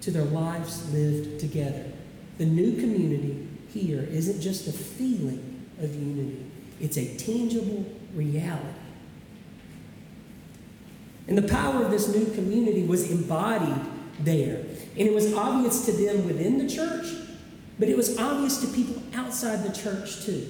to 0.02 0.12
their 0.12 0.22
lives 0.22 0.88
lived 0.94 1.40
together. 1.40 1.86
The 2.38 2.46
new 2.46 2.76
community 2.80 3.48
here 3.70 4.02
isn't 4.08 4.40
just 4.40 4.68
a 4.68 4.72
feeling 4.72 5.66
of 5.80 5.92
unity, 5.96 6.46
it's 6.80 6.96
a 6.96 7.16
tangible 7.16 7.84
reality. 8.14 8.81
And 11.28 11.38
the 11.38 11.48
power 11.48 11.84
of 11.84 11.90
this 11.90 12.08
new 12.08 12.26
community 12.34 12.84
was 12.84 13.10
embodied 13.10 13.86
there. 14.20 14.56
And 14.56 15.08
it 15.08 15.12
was 15.12 15.32
obvious 15.34 15.84
to 15.86 15.92
them 15.92 16.26
within 16.26 16.58
the 16.58 16.68
church, 16.68 17.06
but 17.78 17.88
it 17.88 17.96
was 17.96 18.18
obvious 18.18 18.60
to 18.60 18.66
people 18.68 19.02
outside 19.14 19.62
the 19.64 19.72
church 19.72 20.24
too. 20.24 20.48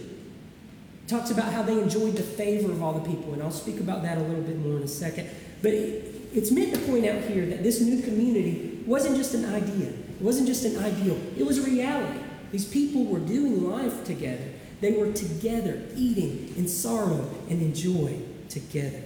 It 1.05 1.09
talks 1.09 1.31
about 1.31 1.53
how 1.53 1.63
they 1.63 1.81
enjoyed 1.81 2.17
the 2.17 2.23
favor 2.23 2.71
of 2.73 2.83
all 2.83 2.95
the 2.95 3.09
people, 3.09 3.33
and 3.33 3.43
I'll 3.43 3.51
speak 3.51 3.81
about 3.81 4.03
that 4.03 4.19
a 4.19 4.23
little 4.23 4.43
bit 4.43 4.59
more 4.59 4.77
in 4.77 4.83
a 4.83 4.89
second. 4.89 5.29
But 5.61 5.75
it, 5.75 6.29
it's 6.33 6.51
meant 6.51 6.75
to 6.75 6.81
point 6.81 7.07
out 7.07 7.23
here 7.23 7.47
that 7.47 7.63
this 7.63 7.81
new 7.81 8.03
community 8.03 8.83
wasn't 8.87 9.17
just 9.17 9.35
an 9.35 9.45
idea, 9.55 9.89
it 9.89 10.23
wasn't 10.23 10.49
just 10.49 10.65
an 10.65 10.83
ideal, 10.83 11.19
it 11.37 11.45
was 11.45 11.59
a 11.59 11.63
reality. 11.63 12.21
These 12.51 12.67
people 12.67 13.05
were 13.07 13.19
doing 13.19 13.71
life 13.71 14.05
together. 14.05 14.45
They 14.83 14.93
were 14.93 15.13
together, 15.13 15.81
eating 15.97 16.53
in 16.57 16.69
sorrow 16.69 17.31
and 17.49 17.63
in 17.63 17.73
joy 17.75 18.19
together. 18.49 19.03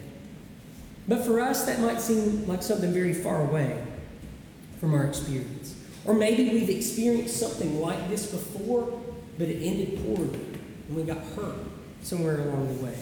But 1.09 1.25
for 1.25 1.41
us, 1.41 1.65
that 1.67 1.81
might 1.81 2.01
seem 2.01 2.47
like 2.47 2.63
something 2.63 2.93
very 2.93 3.15
far 3.15 3.43
away 3.43 3.83
from 4.81 4.95
our 4.95 5.05
experience. 5.05 5.75
Or 6.05 6.15
maybe 6.15 6.49
we've 6.51 6.71
experienced 6.71 7.37
something 7.39 7.81
like 7.81 8.09
this 8.09 8.31
before, 8.31 9.01
but 9.39 9.49
it 9.49 9.63
ended 9.63 10.05
poorly 10.05 10.41
and 10.89 10.97
we 10.97 11.03
got 11.03 11.19
hurt 11.35 11.57
somewhere 12.03 12.41
along 12.41 12.77
the 12.77 12.85
way. 12.85 12.99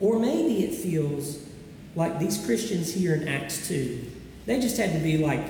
Or 0.00 0.18
maybe 0.18 0.64
it 0.64 0.74
feels 0.74 1.46
like 1.94 2.18
these 2.18 2.44
Christians 2.44 2.92
here 2.92 3.14
in 3.14 3.28
Acts 3.28 3.68
2, 3.68 4.10
they 4.46 4.60
just 4.60 4.76
had 4.76 4.92
to 4.92 4.98
be 4.98 5.18
like 5.18 5.44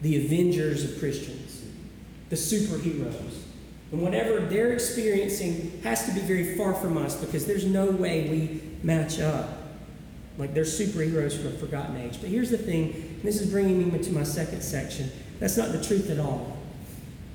the 0.00 0.24
avengers 0.24 0.84
of 0.84 0.98
Christians, 0.98 1.62
the 2.30 2.36
superheroes. 2.36 3.40
And 3.92 4.02
whatever 4.02 4.40
they're 4.40 4.72
experiencing 4.72 5.80
has 5.84 6.06
to 6.06 6.12
be 6.12 6.20
very 6.20 6.56
far 6.56 6.74
from 6.74 6.96
us 6.96 7.14
because 7.14 7.46
there's 7.46 7.66
no 7.66 7.90
way 7.90 8.28
we 8.28 8.73
match 8.84 9.18
up. 9.18 9.48
Like 10.36 10.52
they're 10.52 10.64
superheroes 10.64 11.36
from 11.36 11.48
a 11.48 11.58
forgotten 11.58 11.96
age. 11.96 12.20
But 12.20 12.28
here's 12.28 12.50
the 12.50 12.58
thing 12.58 13.20
this 13.22 13.40
is 13.40 13.50
bringing 13.50 13.92
me 13.92 13.98
to 13.98 14.12
my 14.12 14.22
second 14.22 14.62
section. 14.62 15.10
That's 15.40 15.56
not 15.56 15.72
the 15.72 15.82
truth 15.82 16.10
at 16.10 16.18
all. 16.18 16.56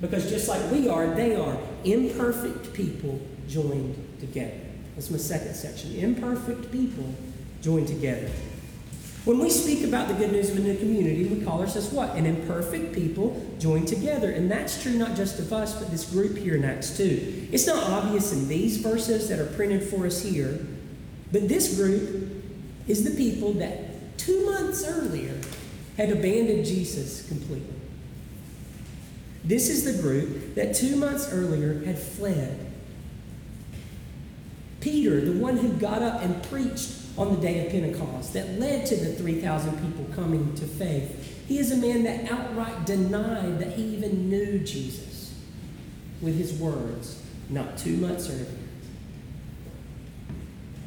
Because 0.01 0.29
just 0.29 0.47
like 0.47 0.71
we 0.71 0.87
are, 0.87 1.13
they 1.13 1.35
are 1.35 1.57
imperfect 1.83 2.73
people 2.73 3.19
joined 3.47 3.95
together. 4.19 4.59
That's 4.95 5.09
my 5.09 5.17
second 5.17 5.55
section. 5.55 5.95
Imperfect 5.95 6.71
people 6.71 7.13
joined 7.61 7.87
together. 7.87 8.29
When 9.25 9.39
we 9.39 9.49
speak 9.49 9.83
about 9.83 10.07
the 10.07 10.13
good 10.13 10.31
news 10.31 10.49
of 10.49 10.57
a 10.57 10.61
new 10.61 10.77
community, 10.77 11.25
we 11.25 11.43
call 11.43 11.59
ourselves 11.59 11.91
what? 11.91 12.15
An 12.15 12.25
imperfect 12.25 12.93
people 12.93 13.45
joined 13.59 13.87
together. 13.87 14.31
And 14.31 14.49
that's 14.49 14.81
true 14.81 14.93
not 14.93 15.15
just 15.15 15.39
of 15.39 15.51
us, 15.51 15.77
but 15.77 15.91
this 15.91 16.09
group 16.09 16.37
here 16.37 16.55
in 16.55 16.63
Acts 16.63 16.95
2. 16.95 17.49
It's 17.51 17.67
not 17.67 17.83
obvious 17.83 18.31
in 18.31 18.47
these 18.47 18.77
verses 18.77 19.27
that 19.27 19.39
are 19.39 19.45
printed 19.45 19.83
for 19.83 20.05
us 20.05 20.23
here, 20.23 20.65
but 21.31 21.47
this 21.47 21.75
group 21.75 22.31
is 22.87 23.03
the 23.03 23.11
people 23.11 23.53
that 23.53 24.17
two 24.17 24.45
months 24.45 24.85
earlier 24.87 25.39
had 25.97 26.09
abandoned 26.11 26.65
Jesus 26.65 27.27
completely. 27.27 27.75
This 29.43 29.69
is 29.69 29.85
the 29.85 30.01
group 30.01 30.55
that 30.55 30.75
two 30.75 30.95
months 30.95 31.31
earlier 31.31 31.83
had 31.83 31.97
fled. 31.97 32.65
Peter, 34.79 35.21
the 35.21 35.39
one 35.39 35.57
who 35.57 35.69
got 35.73 36.01
up 36.01 36.21
and 36.21 36.41
preached 36.43 36.93
on 37.17 37.35
the 37.35 37.41
day 37.41 37.65
of 37.65 37.71
Pentecost 37.71 38.33
that 38.33 38.59
led 38.59 38.85
to 38.87 38.95
the 38.95 39.13
3,000 39.13 39.73
people 39.73 40.05
coming 40.15 40.55
to 40.55 40.65
faith. 40.65 41.45
He 41.47 41.57
is 41.57 41.71
a 41.71 41.77
man 41.77 42.03
that 42.03 42.31
outright 42.31 42.85
denied 42.85 43.59
that 43.59 43.73
he 43.73 43.83
even 43.83 44.29
knew 44.29 44.59
Jesus 44.59 45.33
with 46.21 46.37
his 46.37 46.53
words 46.53 47.21
not 47.49 47.77
two 47.77 47.97
months 47.97 48.29
earlier. 48.29 48.45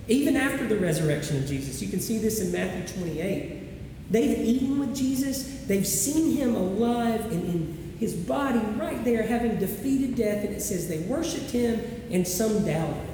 Even 0.09 0.37
after 0.37 0.66
the 0.66 0.76
resurrection 0.76 1.37
of 1.37 1.47
Jesus, 1.47 1.80
you 1.80 1.88
can 1.88 2.00
see 2.00 2.18
this 2.18 2.40
in 2.40 2.50
Matthew 2.50 3.02
28. 3.02 4.11
They've 4.11 4.38
eaten 4.38 4.78
with 4.78 4.97
Jesus, 4.97 5.64
they've 5.66 5.87
seen 5.87 6.37
him 6.37 6.54
alive 6.54 7.30
and 7.32 7.44
in 7.44 7.94
his 7.99 8.14
body 8.14 8.59
right 8.59 9.02
there 9.04 9.23
having 9.23 9.59
defeated 9.59 10.16
death, 10.16 10.44
and 10.44 10.54
it 10.54 10.61
says 10.61 10.88
they 10.88 10.99
worshiped 11.00 11.50
him 11.50 11.80
and 12.11 12.26
some 12.26 12.66
doubted. 12.66 13.09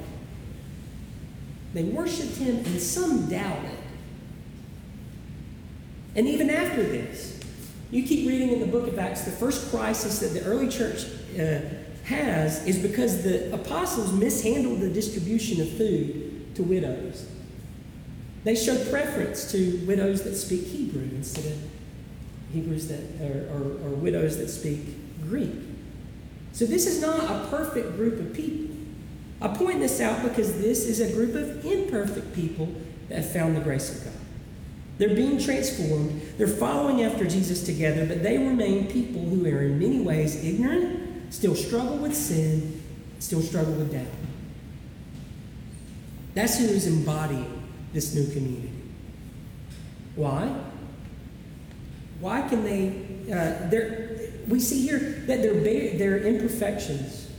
They 1.73 1.83
worshiped 1.83 2.37
him 2.37 2.57
and 2.57 2.81
some 2.81 3.29
doubted. 3.29 3.77
And 6.15 6.27
even 6.27 6.49
after 6.49 6.81
this, 6.81 7.39
you 7.91 8.03
keep 8.03 8.27
reading 8.27 8.49
in 8.49 8.59
the 8.59 8.65
book 8.65 8.87
of 8.87 8.97
Acts, 8.97 9.21
the 9.21 9.31
first 9.31 9.69
crisis 9.69 10.19
that 10.19 10.29
the 10.29 10.43
early 10.43 10.67
church 10.67 11.05
uh, 11.39 11.59
has 12.03 12.65
is 12.65 12.79
because 12.79 13.23
the 13.23 13.53
apostles 13.53 14.11
mishandled 14.11 14.79
the 14.79 14.89
distribution 14.89 15.61
of 15.61 15.69
food 15.69 16.28
to 16.55 16.63
widows. 16.63 17.27
They 18.43 18.55
showed 18.55 18.89
preference 18.89 19.51
to 19.51 19.83
widows 19.85 20.23
that 20.23 20.35
speak 20.35 20.65
Hebrew 20.67 21.03
instead 21.03 21.45
of 21.45 21.57
Hebrews 22.53 22.87
that 22.87 23.01
or 23.51 23.89
widows 23.89 24.37
that 24.37 24.49
speak 24.49 24.79
Greek. 25.21 25.51
So 26.53 26.65
this 26.65 26.87
is 26.87 27.01
not 27.01 27.19
a 27.23 27.47
perfect 27.49 27.95
group 27.95 28.19
of 28.19 28.33
people. 28.33 28.75
I 29.41 29.49
point 29.49 29.79
this 29.79 30.01
out 30.01 30.23
because 30.23 30.59
this 30.59 30.85
is 30.85 30.99
a 30.99 31.13
group 31.13 31.35
of 31.35 31.65
imperfect 31.65 32.33
people 32.33 32.73
that 33.07 33.17
have 33.17 33.31
found 33.31 33.55
the 33.55 33.61
grace 33.61 33.95
of 33.95 34.03
God. 34.03 34.13
They're 34.97 35.15
being 35.15 35.39
transformed, 35.39 36.21
they're 36.37 36.47
following 36.47 37.03
after 37.03 37.25
Jesus 37.25 37.63
together, 37.63 38.05
but 38.05 38.21
they 38.21 38.37
remain 38.37 38.87
people 38.87 39.21
who 39.21 39.45
are 39.45 39.61
in 39.61 39.79
many 39.79 40.01
ways 40.01 40.43
ignorant, 40.43 41.33
still 41.33 41.55
struggle 41.55 41.97
with 41.97 42.13
sin, 42.13 42.81
still 43.19 43.41
struggle 43.41 43.73
with 43.73 43.93
doubt. 43.93 44.05
That's 46.39 46.57
who 46.57 46.67
is 46.67 46.87
embodying 46.87 47.69
this 47.91 48.15
new 48.15 48.25
community. 48.31 48.71
Why? 50.15 50.49
Why 52.21 52.47
can 52.47 52.63
they? 52.63 52.95
Uh, 53.29 53.67
we 54.47 54.61
see 54.61 54.81
here 54.81 54.99
that 55.27 55.41
their, 55.41 55.53
their 55.97 56.19
imperfections 56.19 57.29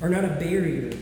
are 0.00 0.08
not 0.08 0.24
a 0.24 0.28
barrier. 0.28 0.96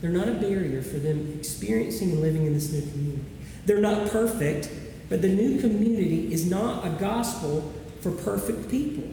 They're 0.00 0.10
not 0.10 0.28
a 0.28 0.32
barrier 0.32 0.82
for 0.82 0.98
them 0.98 1.36
experiencing 1.38 2.10
and 2.10 2.20
living 2.20 2.46
in 2.46 2.52
this 2.52 2.72
new 2.72 2.80
community. 2.80 3.24
They're 3.66 3.80
not 3.80 4.10
perfect, 4.10 4.70
but 5.08 5.22
the 5.22 5.28
new 5.28 5.60
community 5.60 6.32
is 6.32 6.50
not 6.50 6.84
a 6.84 6.90
gospel 6.90 7.72
for 8.00 8.10
perfect 8.10 8.68
people. 8.68 9.04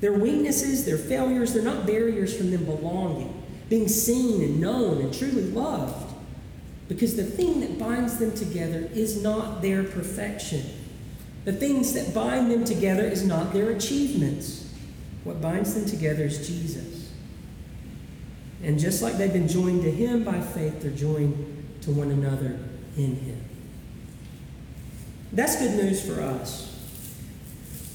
Their 0.00 0.14
weaknesses, 0.14 0.86
their 0.86 0.96
failures, 0.96 1.52
they're 1.52 1.62
not 1.62 1.84
barriers 1.84 2.34
from 2.34 2.50
them 2.50 2.64
belonging, 2.64 3.44
being 3.68 3.88
seen 3.88 4.40
and 4.40 4.58
known 4.58 5.02
and 5.02 5.12
truly 5.12 5.50
loved. 5.50 6.03
Because 6.88 7.16
the 7.16 7.24
thing 7.24 7.60
that 7.60 7.78
binds 7.78 8.18
them 8.18 8.34
together 8.34 8.88
is 8.92 9.22
not 9.22 9.62
their 9.62 9.84
perfection. 9.84 10.62
The 11.44 11.52
things 11.52 11.92
that 11.94 12.14
bind 12.14 12.50
them 12.50 12.64
together 12.64 13.04
is 13.04 13.26
not 13.26 13.52
their 13.52 13.70
achievements. 13.70 14.72
What 15.24 15.40
binds 15.40 15.74
them 15.74 15.86
together 15.86 16.24
is 16.24 16.46
Jesus. 16.46 17.12
And 18.62 18.78
just 18.78 19.02
like 19.02 19.18
they've 19.18 19.32
been 19.32 19.48
joined 19.48 19.82
to 19.82 19.90
Him 19.90 20.24
by 20.24 20.40
faith, 20.40 20.80
they're 20.80 20.90
joined 20.90 21.80
to 21.82 21.90
one 21.90 22.10
another 22.10 22.58
in 22.96 23.16
Him. 23.16 23.44
That's 25.32 25.58
good 25.58 25.82
news 25.82 26.06
for 26.06 26.20
us. 26.20 26.70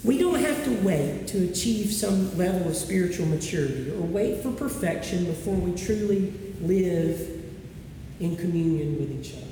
We 0.04 0.18
don't 0.18 0.40
have 0.40 0.64
to 0.66 0.72
wait 0.82 1.28
to 1.28 1.50
achieve 1.50 1.92
some 1.92 2.38
level 2.38 2.70
of 2.70 2.76
spiritual 2.76 3.26
maturity 3.26 3.92
or 3.92 4.02
wait 4.02 4.42
for 4.42 4.52
perfection 4.52 5.26
before 5.26 5.56
we 5.56 5.76
truly 5.78 6.34
live 6.62 7.39
in 8.20 8.36
communion 8.36 9.00
with 9.00 9.12
each 9.12 9.34
other. 9.36 9.46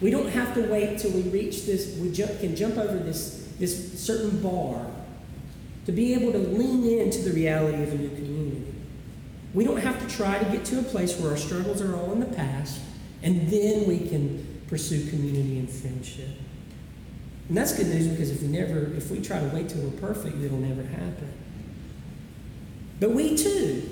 We 0.00 0.10
don't 0.10 0.28
have 0.28 0.54
to 0.54 0.62
wait 0.62 0.98
till 0.98 1.12
we 1.12 1.22
reach 1.22 1.64
this, 1.64 1.96
we 1.98 2.12
can 2.12 2.54
jump 2.54 2.76
over 2.76 2.98
this, 2.98 3.48
this 3.58 3.98
certain 3.98 4.40
bar 4.42 4.86
to 5.86 5.92
be 5.92 6.12
able 6.14 6.32
to 6.32 6.38
lean 6.38 7.00
into 7.00 7.22
the 7.22 7.32
reality 7.32 7.82
of 7.82 7.92
a 7.92 7.96
new 7.96 8.10
community. 8.10 8.74
We 9.54 9.64
don't 9.64 9.78
have 9.78 9.98
to 10.06 10.14
try 10.14 10.38
to 10.38 10.44
get 10.50 10.64
to 10.66 10.80
a 10.80 10.82
place 10.82 11.18
where 11.18 11.30
our 11.30 11.36
struggles 11.36 11.80
are 11.80 11.96
all 11.96 12.12
in 12.12 12.20
the 12.20 12.26
past 12.26 12.80
and 13.22 13.48
then 13.48 13.86
we 13.86 14.06
can 14.08 14.62
pursue 14.68 15.08
community 15.08 15.58
and 15.58 15.70
friendship. 15.70 16.28
And 17.48 17.56
that's 17.56 17.76
good 17.76 17.86
news 17.86 18.08
because 18.08 18.30
if 18.30 18.42
we 18.42 18.48
never, 18.48 18.92
if 18.94 19.10
we 19.10 19.22
try 19.22 19.38
to 19.38 19.46
wait 19.54 19.68
till 19.68 19.80
we're 19.82 20.00
perfect, 20.00 20.42
it'll 20.42 20.58
never 20.58 20.82
happen. 20.82 21.32
But 22.98 23.10
we 23.10 23.36
too, 23.36 23.88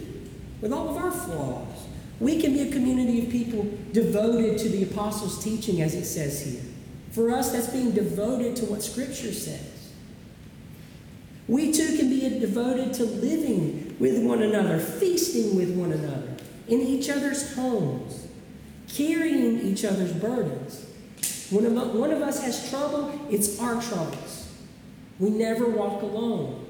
with 0.61 0.73
all 0.73 0.90
of 0.90 0.96
our 0.96 1.11
flaws, 1.11 1.87
we 2.25 2.40
can 2.40 2.54
be 2.54 2.62
a 2.62 2.73
community 2.73 3.25
of 3.25 3.31
people 3.31 3.71
devoted 3.93 4.57
to 4.59 4.69
the 4.71 4.83
apostles' 4.83 5.45
teaching, 5.45 5.83
as 5.83 5.95
it 5.95 6.07
says 6.07 6.40
here. 6.40 6.62
For 7.12 7.31
us, 7.31 7.52
that's 7.52 7.69
being 7.69 7.90
devoted 7.90 8.57
to 8.57 8.64
what 8.64 8.83
Scripture 8.83 9.33
says. 9.33 9.93
We 11.47 11.71
too 11.71 11.99
can 11.99 12.09
be 12.09 12.21
devoted 12.40 12.95
to 12.95 13.04
living 13.04 13.95
with 14.00 14.25
one 14.25 14.43
another, 14.43 14.78
feasting 14.78 15.54
with 15.54 15.76
one 15.76 15.93
another, 15.93 16.35
in 16.66 16.81
each 16.81 17.11
other's 17.11 17.54
homes, 17.54 18.26
carrying 18.88 19.61
each 19.61 19.85
other's 19.85 20.14
burdens. 20.14 20.87
When 21.50 21.75
one 21.99 22.11
of 22.11 22.23
us 22.23 22.43
has 22.43 22.71
trouble, 22.71 23.21
it's 23.31 23.61
our 23.61 23.81
troubles. 23.83 24.50
We 25.19 25.28
never 25.28 25.69
walk 25.69 26.00
alone. 26.00 26.66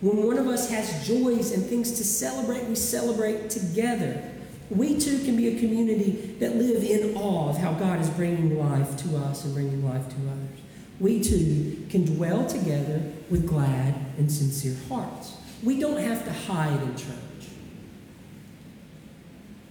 When 0.00 0.24
one 0.24 0.38
of 0.38 0.46
us 0.46 0.70
has 0.70 1.04
joys 1.04 1.50
and 1.50 1.64
things 1.64 1.92
to 1.98 2.04
celebrate, 2.04 2.64
we 2.64 2.76
celebrate 2.76 3.50
together. 3.50 4.30
We 4.70 4.98
too 4.98 5.22
can 5.24 5.36
be 5.36 5.56
a 5.56 5.58
community 5.58 6.36
that 6.40 6.56
live 6.56 6.82
in 6.82 7.16
awe 7.16 7.50
of 7.50 7.58
how 7.58 7.72
God 7.72 8.00
is 8.00 8.08
bringing 8.10 8.58
life 8.58 8.96
to 8.98 9.16
us 9.18 9.44
and 9.44 9.54
bringing 9.54 9.84
life 9.84 10.08
to 10.08 10.16
others. 10.30 10.60
We 11.00 11.22
too 11.22 11.86
can 11.90 12.04
dwell 12.04 12.46
together 12.46 13.02
with 13.30 13.46
glad 13.46 13.94
and 14.16 14.30
sincere 14.30 14.76
hearts. 14.88 15.36
We 15.62 15.78
don't 15.80 16.00
have 16.00 16.24
to 16.24 16.32
hide 16.32 16.80
in 16.82 16.96
church. 16.96 17.48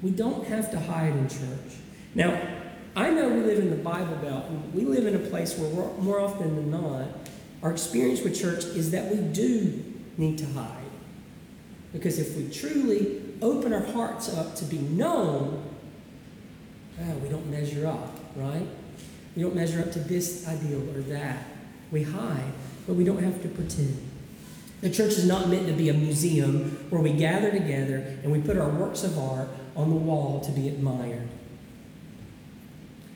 We 0.02 0.12
don't 0.12 0.46
have 0.48 0.70
to 0.72 0.80
hide 0.80 1.14
in 1.14 1.30
church. 1.30 1.78
Now, 2.14 2.40
I 2.96 3.10
know 3.10 3.30
we 3.30 3.42
live 3.42 3.60
in 3.60 3.70
the 3.70 3.78
Bible 3.78 4.16
Belt, 4.18 4.46
we 4.74 4.86
live 4.86 5.08
in 5.08 5.16
a 5.16 5.30
place 5.30 5.58
where 5.58 5.70
more 6.00 6.20
often 6.20 6.56
than 6.56 6.70
not, 6.70 7.08
our 7.64 7.72
experience 7.72 8.22
with 8.22 8.40
church 8.40 8.66
is 8.66 8.92
that 8.92 9.10
we 9.10 9.18
do 9.18 9.84
need 10.18 10.38
to 10.40 10.46
hide. 10.48 10.84
Because 11.94 12.20
if 12.20 12.36
we 12.36 12.50
truly 12.50 13.22
open 13.44 13.74
our 13.74 13.84
hearts 13.84 14.34
up 14.34 14.56
to 14.56 14.66
be 14.66 14.78
known, 14.80 15.64
oh, 17.02 17.14
we 17.16 17.30
don't 17.30 17.48
measure 17.48 17.86
up, 17.88 18.18
right? 18.36 18.68
We 19.36 19.42
don't 19.44 19.56
measure 19.56 19.82
up 19.82 19.92
to 19.94 20.00
this 20.00 20.48
ideal 20.48 20.82
or 20.96 21.02
that. 21.02 21.46
We 21.92 22.04
hide, 22.04 22.54
but 22.88 22.96
we 22.96 23.04
don't 23.04 23.22
have 23.22 23.42
to 23.42 23.48
pretend. 23.50 24.10
The 24.82 24.90
church 24.90 25.14
is 25.14 25.26
not 25.26 25.48
meant 25.48 25.68
to 25.68 25.74
be 25.74 25.90
a 25.90 25.94
museum 25.94 26.88
where 26.90 27.02
we 27.02 27.14
gather 27.14 27.52
together 27.52 28.18
and 28.24 28.32
we 28.32 28.42
put 28.42 28.58
our 28.58 28.70
works 28.70 29.04
of 29.04 29.18
art 29.18 29.48
on 29.76 29.90
the 29.90 29.96
wall 29.96 30.42
to 30.42 30.52
be 30.52 30.68
admired. 30.68 31.30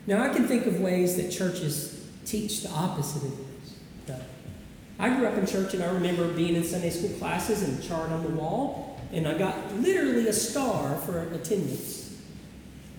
Now, 0.05 0.23
I 0.23 0.29
can 0.29 0.47
think 0.47 0.65
of 0.65 0.79
ways 0.79 1.17
that 1.17 1.29
churches 1.29 2.07
teach 2.25 2.61
the 2.61 2.69
opposite 2.69 3.23
of 3.23 3.37
this. 3.37 3.47
I 4.99 5.15
grew 5.15 5.27
up 5.27 5.37
in 5.37 5.45
church 5.45 5.73
and 5.73 5.83
I 5.83 5.91
remember 5.91 6.27
being 6.29 6.55
in 6.55 6.63
Sunday 6.63 6.89
school 6.89 7.09
classes 7.19 7.61
and 7.61 7.77
a 7.77 7.87
chart 7.87 8.09
on 8.09 8.23
the 8.23 8.29
wall, 8.29 8.86
and 9.11 9.27
I 9.27 9.37
got 9.37 9.73
literally 9.75 10.27
a 10.27 10.33
star 10.33 10.95
for 10.97 11.21
attendance. 11.33 12.15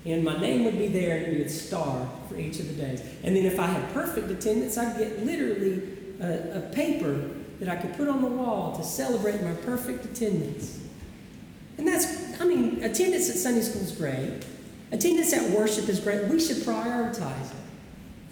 And 0.05 0.25
my 0.25 0.39
name 0.39 0.65
would 0.65 0.79
be 0.79 0.89
there 0.89 1.17
and 1.17 1.27
it 1.27 1.29
would 1.31 1.39
be 1.39 1.45
a 1.45 1.49
star 1.49 2.09
for 2.29 2.39
each 2.39 2.61
of 2.61 2.69
the 2.69 2.75
days. 2.83 3.03
And 3.23 3.37
then 3.37 3.45
if 3.45 3.59
I 3.59 3.67
had 3.67 3.93
perfect 3.93 4.31
attendance, 4.31 4.79
I'd 4.79 4.97
get 4.97 5.25
literally 5.25 5.83
a, 6.21 6.59
a 6.59 6.61
paper 6.73 7.29
that 7.61 7.69
I 7.69 7.77
could 7.77 7.95
put 7.97 8.09
on 8.09 8.23
the 8.23 8.29
wall 8.29 8.77
to 8.77 8.85
celebrate 8.85 9.43
my 9.43 9.53
perfect 9.53 10.05
attendance. 10.05 10.81
And 11.77 11.87
that's, 11.87 12.41
I 12.41 12.45
mean, 12.45 12.83
attendance 12.83 13.29
at 13.29 13.37
Sunday 13.37 13.61
school 13.61 13.83
is 13.83 13.93
great. 13.93 14.45
Attendance 14.93 15.33
at 15.33 15.51
worship 15.51 15.89
is 15.89 16.01
great. 16.01 16.27
We 16.29 16.41
should 16.41 16.59
prioritize 16.59 17.51
it. 17.51 17.57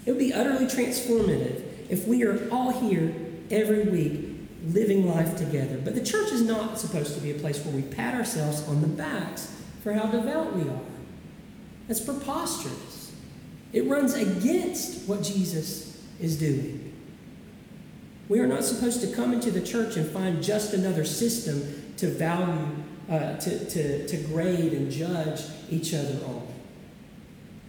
It 0.07 0.13
would 0.13 0.19
be 0.19 0.33
utterly 0.33 0.67
transformative 0.67 1.63
if 1.91 2.07
we 2.07 2.25
are 2.25 2.49
all 2.51 2.71
here 2.71 3.15
every 3.51 3.85
week 3.85 4.26
living 4.73 5.07
life 5.07 5.37
together. 5.37 5.79
But 5.83 5.95
the 5.95 6.05
church 6.05 6.33
is 6.33 6.43
not 6.43 6.79
supposed 6.79 7.15
to 7.15 7.21
be 7.21 7.31
a 7.31 7.35
place 7.35 7.65
where 7.65 7.75
we 7.75 7.83
pat 7.83 8.15
ourselves 8.15 8.67
on 8.69 8.81
the 8.81 8.89
backs 8.89 9.55
for 9.83 9.93
how 9.93 10.07
devout 10.07 10.55
we 10.55 10.63
are. 10.69 10.81
That's 11.89 12.01
preposterous. 12.01 13.13
It 13.73 13.87
runs 13.87 14.15
against 14.15 15.09
what 15.09 15.23
Jesus 15.23 16.03
is 16.21 16.39
doing. 16.39 16.93
We 18.29 18.41
are 18.41 18.47
not 18.47 18.65
supposed 18.65 19.01
to 19.03 19.09
come 19.09 19.33
into 19.33 19.51
the 19.51 19.61
church 19.61 19.97
and 19.97 20.09
find 20.09 20.43
just 20.43 20.73
another 20.73 21.05
system 21.05 21.93
to 21.99 22.09
value, 22.09 22.69
uh, 23.09 23.37
to, 23.37 23.71
to, 23.71 24.09
to 24.09 24.17
grade 24.29 24.73
and 24.73 24.91
judge 24.91 25.43
each 25.71 25.95
other 25.95 26.19
on. 26.27 26.47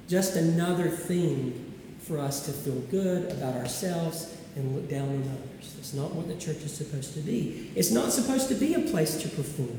Just 0.08 0.36
another 0.36 0.90
thing 0.90 1.76
for 2.00 2.18
us 2.18 2.46
to 2.46 2.52
feel 2.52 2.80
good 2.90 3.32
about 3.32 3.56
ourselves 3.56 4.36
and 4.58 4.76
look 4.76 4.90
down 4.90 5.08
on 5.08 5.22
others. 5.22 5.74
That's 5.76 5.94
not 5.94 6.14
what 6.14 6.28
the 6.28 6.36
church 6.36 6.58
is 6.58 6.74
supposed 6.74 7.14
to 7.14 7.20
be. 7.20 7.72
It's 7.76 7.92
not 7.92 8.12
supposed 8.12 8.50
to 8.50 8.56
be 8.56 8.74
a 8.74 8.80
place 8.80 9.22
to 9.22 9.30
perform. 9.30 9.78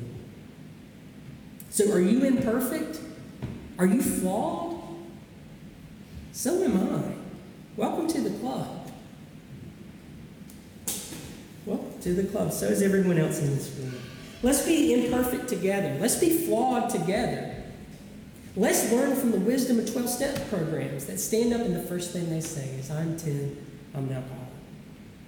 So, 1.70 1.92
are 1.92 2.00
you 2.00 2.24
imperfect? 2.24 3.00
Are 3.78 3.86
you 3.86 4.02
flawed? 4.02 4.78
So 6.32 6.62
am 6.62 6.76
I. 6.76 7.14
Welcome 7.76 8.06
to 8.08 8.20
the 8.20 8.30
club. 8.38 8.90
Welcome 11.66 12.00
to 12.00 12.14
the 12.14 12.24
club. 12.24 12.52
So 12.52 12.66
is 12.66 12.80
everyone 12.80 13.18
else 13.18 13.40
in 13.40 13.54
this 13.56 13.74
room. 13.76 13.94
Let's 14.42 14.64
be 14.64 14.94
imperfect 14.94 15.48
together. 15.48 15.96
Let's 16.00 16.16
be 16.16 16.30
flawed 16.30 16.90
together. 16.90 17.56
Let's 18.56 18.92
learn 18.92 19.16
from 19.16 19.32
the 19.32 19.40
wisdom 19.40 19.78
of 19.80 19.90
12 19.90 20.08
step 20.08 20.48
programs 20.48 21.06
that 21.06 21.18
stand 21.18 21.52
up 21.52 21.60
and 21.60 21.74
the 21.74 21.82
first 21.82 22.12
thing 22.12 22.30
they 22.30 22.40
say 22.40 22.68
is, 22.78 22.90
I'm 22.90 23.16
10, 23.16 23.56
I'm 23.94 24.10
alcoholic. 24.12 24.37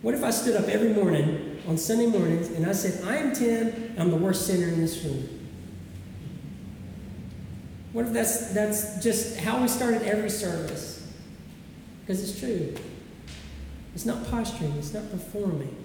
What 0.02 0.14
if 0.14 0.24
I 0.24 0.30
stood 0.30 0.56
up 0.56 0.68
every 0.68 0.94
morning 0.94 1.62
on 1.68 1.76
Sunday 1.76 2.06
mornings 2.06 2.48
and 2.48 2.66
I 2.66 2.72
said, 2.72 3.06
I 3.06 3.16
am 3.16 3.34
10, 3.34 3.96
I'm 3.98 4.10
the 4.10 4.16
worst 4.16 4.46
sinner 4.46 4.68
in 4.68 4.80
this 4.80 5.04
room? 5.04 5.28
What 7.92 8.06
if 8.06 8.12
that's, 8.12 8.52
that's 8.52 9.02
just 9.02 9.38
how 9.40 9.60
we 9.60 9.68
started 9.68 10.02
every 10.02 10.30
service? 10.30 11.06
Because 12.00 12.22
it's 12.22 12.38
true. 12.38 12.74
It's 13.94 14.06
not 14.06 14.26
posturing, 14.30 14.72
it's 14.72 14.94
not 14.94 15.10
performing. 15.10 15.76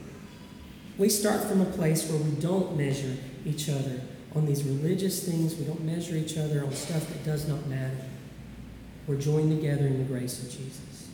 We 0.98 1.10
start 1.10 1.44
from 1.44 1.60
a 1.60 1.66
place 1.66 2.10
where 2.10 2.22
we 2.22 2.32
don't 2.40 2.78
measure 2.78 3.18
each 3.46 3.70
other 3.70 4.00
on 4.34 4.46
these 4.46 4.64
religious 4.64 5.28
things. 5.28 5.56
We 5.56 5.66
don't 5.66 5.84
measure 5.84 6.16
each 6.16 6.38
other 6.38 6.64
on 6.64 6.72
stuff 6.72 7.06
that 7.08 7.26
does 7.26 7.50
not 7.50 7.66
matter. 7.68 7.98
We're 9.08 9.20
joined 9.20 9.50
together 9.50 9.88
in 9.88 9.98
the 9.98 10.06
grace 10.06 10.42
of 10.42 10.50
Jesus. 10.50 11.10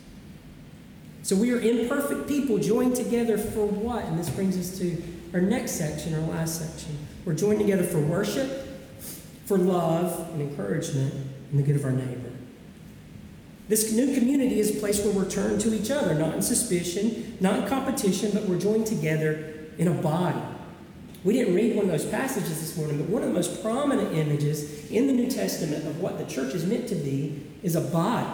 So 1.31 1.37
we 1.37 1.53
are 1.53 1.61
imperfect 1.61 2.27
people 2.27 2.57
joined 2.57 2.97
together 2.97 3.37
for 3.37 3.65
what? 3.65 4.03
And 4.03 4.19
this 4.19 4.29
brings 4.29 4.57
us 4.57 4.77
to 4.79 5.01
our 5.33 5.39
next 5.39 5.71
section, 5.71 6.13
our 6.13 6.27
last 6.27 6.59
section. 6.59 6.97
We're 7.23 7.35
joined 7.35 7.59
together 7.59 7.83
for 7.83 8.01
worship, 8.01 8.67
for 9.45 9.57
love 9.57 10.29
and 10.33 10.41
encouragement, 10.41 11.13
and 11.13 11.57
the 11.57 11.63
good 11.63 11.77
of 11.77 11.85
our 11.85 11.93
neighbor. 11.93 12.33
This 13.69 13.93
new 13.93 14.13
community 14.13 14.59
is 14.59 14.75
a 14.75 14.79
place 14.81 14.99
where 15.05 15.13
we're 15.13 15.29
turned 15.29 15.61
to 15.61 15.73
each 15.73 15.89
other, 15.89 16.15
not 16.15 16.35
in 16.35 16.41
suspicion, 16.41 17.37
not 17.39 17.59
in 17.59 17.67
competition, 17.69 18.31
but 18.33 18.43
we're 18.43 18.59
joined 18.59 18.87
together 18.87 19.53
in 19.77 19.87
a 19.87 19.93
body. 19.93 20.41
We 21.23 21.31
didn't 21.31 21.55
read 21.55 21.77
one 21.77 21.85
of 21.85 21.91
those 21.91 22.07
passages 22.07 22.59
this 22.59 22.75
morning, 22.75 22.97
but 22.97 23.07
one 23.07 23.21
of 23.21 23.29
the 23.29 23.35
most 23.35 23.61
prominent 23.61 24.13
images 24.17 24.91
in 24.91 25.07
the 25.07 25.13
New 25.13 25.31
Testament 25.31 25.87
of 25.87 26.01
what 26.01 26.17
the 26.17 26.25
church 26.25 26.53
is 26.53 26.65
meant 26.65 26.89
to 26.89 26.95
be 26.95 27.41
is 27.63 27.77
a 27.77 27.81
body. 27.81 28.27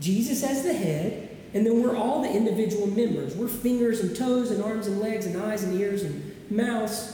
Jesus 0.00 0.42
as 0.42 0.64
the 0.64 0.74
head, 0.74 1.25
and 1.54 1.66
then 1.66 1.82
we're 1.82 1.96
all 1.96 2.22
the 2.22 2.30
individual 2.30 2.86
members. 2.86 3.34
We're 3.34 3.48
fingers 3.48 4.00
and 4.00 4.14
toes 4.14 4.50
and 4.50 4.62
arms 4.62 4.86
and 4.86 5.00
legs 5.00 5.26
and 5.26 5.40
eyes 5.40 5.62
and 5.62 5.78
ears 5.80 6.02
and 6.02 6.50
mouths. 6.50 7.12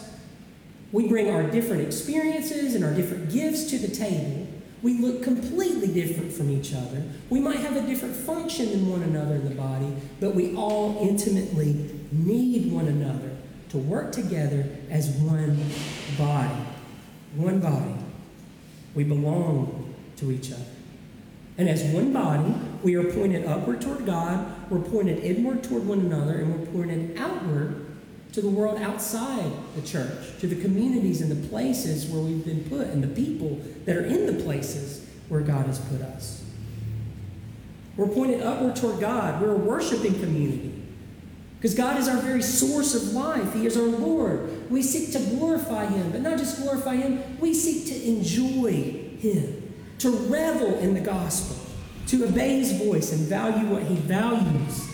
We 0.90 1.08
bring 1.08 1.30
our 1.30 1.42
different 1.44 1.82
experiences 1.82 2.74
and 2.74 2.84
our 2.84 2.92
different 2.92 3.32
gifts 3.32 3.70
to 3.70 3.78
the 3.78 3.88
table. 3.88 4.46
We 4.82 4.98
look 4.98 5.22
completely 5.22 5.88
different 5.88 6.32
from 6.32 6.50
each 6.50 6.74
other. 6.74 7.04
We 7.30 7.40
might 7.40 7.58
have 7.58 7.76
a 7.76 7.86
different 7.86 8.16
function 8.16 8.70
than 8.70 8.90
one 8.90 9.02
another 9.02 9.36
in 9.36 9.48
the 9.48 9.54
body, 9.54 9.94
but 10.20 10.34
we 10.34 10.56
all 10.56 10.98
intimately 11.00 11.90
need 12.10 12.72
one 12.72 12.88
another 12.88 13.30
to 13.70 13.78
work 13.78 14.12
together 14.12 14.66
as 14.90 15.08
one 15.10 15.56
body. 16.18 16.62
One 17.36 17.60
body. 17.60 17.94
We 18.94 19.04
belong 19.04 19.94
to 20.16 20.30
each 20.30 20.52
other. 20.52 20.71
And 21.58 21.68
as 21.68 21.82
one 21.84 22.12
body, 22.12 22.54
we 22.82 22.94
are 22.94 23.04
pointed 23.04 23.44
upward 23.44 23.80
toward 23.80 24.06
God, 24.06 24.70
we're 24.70 24.80
pointed 24.80 25.22
inward 25.22 25.62
toward 25.62 25.86
one 25.86 26.00
another, 26.00 26.34
and 26.38 26.58
we're 26.58 26.66
pointed 26.66 27.16
outward 27.18 27.86
to 28.32 28.40
the 28.40 28.48
world 28.48 28.80
outside 28.80 29.52
the 29.76 29.82
church, 29.82 30.38
to 30.40 30.46
the 30.46 30.60
communities 30.60 31.20
and 31.20 31.30
the 31.30 31.48
places 31.48 32.06
where 32.06 32.22
we've 32.22 32.44
been 32.44 32.64
put, 32.64 32.86
and 32.86 33.04
the 33.04 33.08
people 33.08 33.60
that 33.84 33.96
are 33.96 34.06
in 34.06 34.26
the 34.26 34.42
places 34.42 35.06
where 35.28 35.42
God 35.42 35.66
has 35.66 35.78
put 35.78 36.00
us. 36.00 36.42
We're 37.96 38.08
pointed 38.08 38.42
upward 38.42 38.76
toward 38.76 39.00
God. 39.00 39.42
We're 39.42 39.52
a 39.52 39.58
worshiping 39.58 40.14
community. 40.14 40.82
Because 41.58 41.74
God 41.74 41.98
is 41.98 42.08
our 42.08 42.16
very 42.16 42.42
source 42.42 42.94
of 42.94 43.12
life. 43.12 43.52
He 43.52 43.66
is 43.66 43.76
our 43.76 43.84
Lord. 43.84 44.68
We 44.70 44.82
seek 44.82 45.12
to 45.12 45.36
glorify 45.36 45.86
Him, 45.86 46.10
but 46.10 46.22
not 46.22 46.38
just 46.38 46.60
glorify 46.60 46.96
Him, 46.96 47.38
we 47.38 47.54
seek 47.54 47.86
to 47.86 48.08
enjoy 48.08 48.72
Him, 49.18 49.61
to 50.02 50.10
revel 50.10 50.78
in 50.80 50.94
the 50.94 51.00
gospel, 51.00 51.56
to 52.08 52.24
obey 52.24 52.58
His 52.58 52.72
voice 52.72 53.12
and 53.12 53.20
value 53.20 53.68
what 53.68 53.84
He 53.84 53.94
values. 53.94 54.88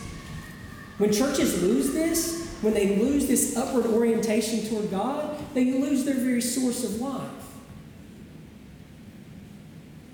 When 0.99 1.13
churches 1.13 1.63
lose 1.63 1.93
this, 1.93 2.55
when 2.61 2.75
they 2.75 2.97
lose 2.97 3.27
this 3.27 3.57
upward 3.57 3.87
orientation 3.87 4.69
toward 4.69 4.91
God, 4.91 5.39
they 5.55 5.73
lose 5.73 6.05
their 6.05 6.15
very 6.15 6.43
source 6.43 6.85
of 6.85 7.01
life. 7.01 7.31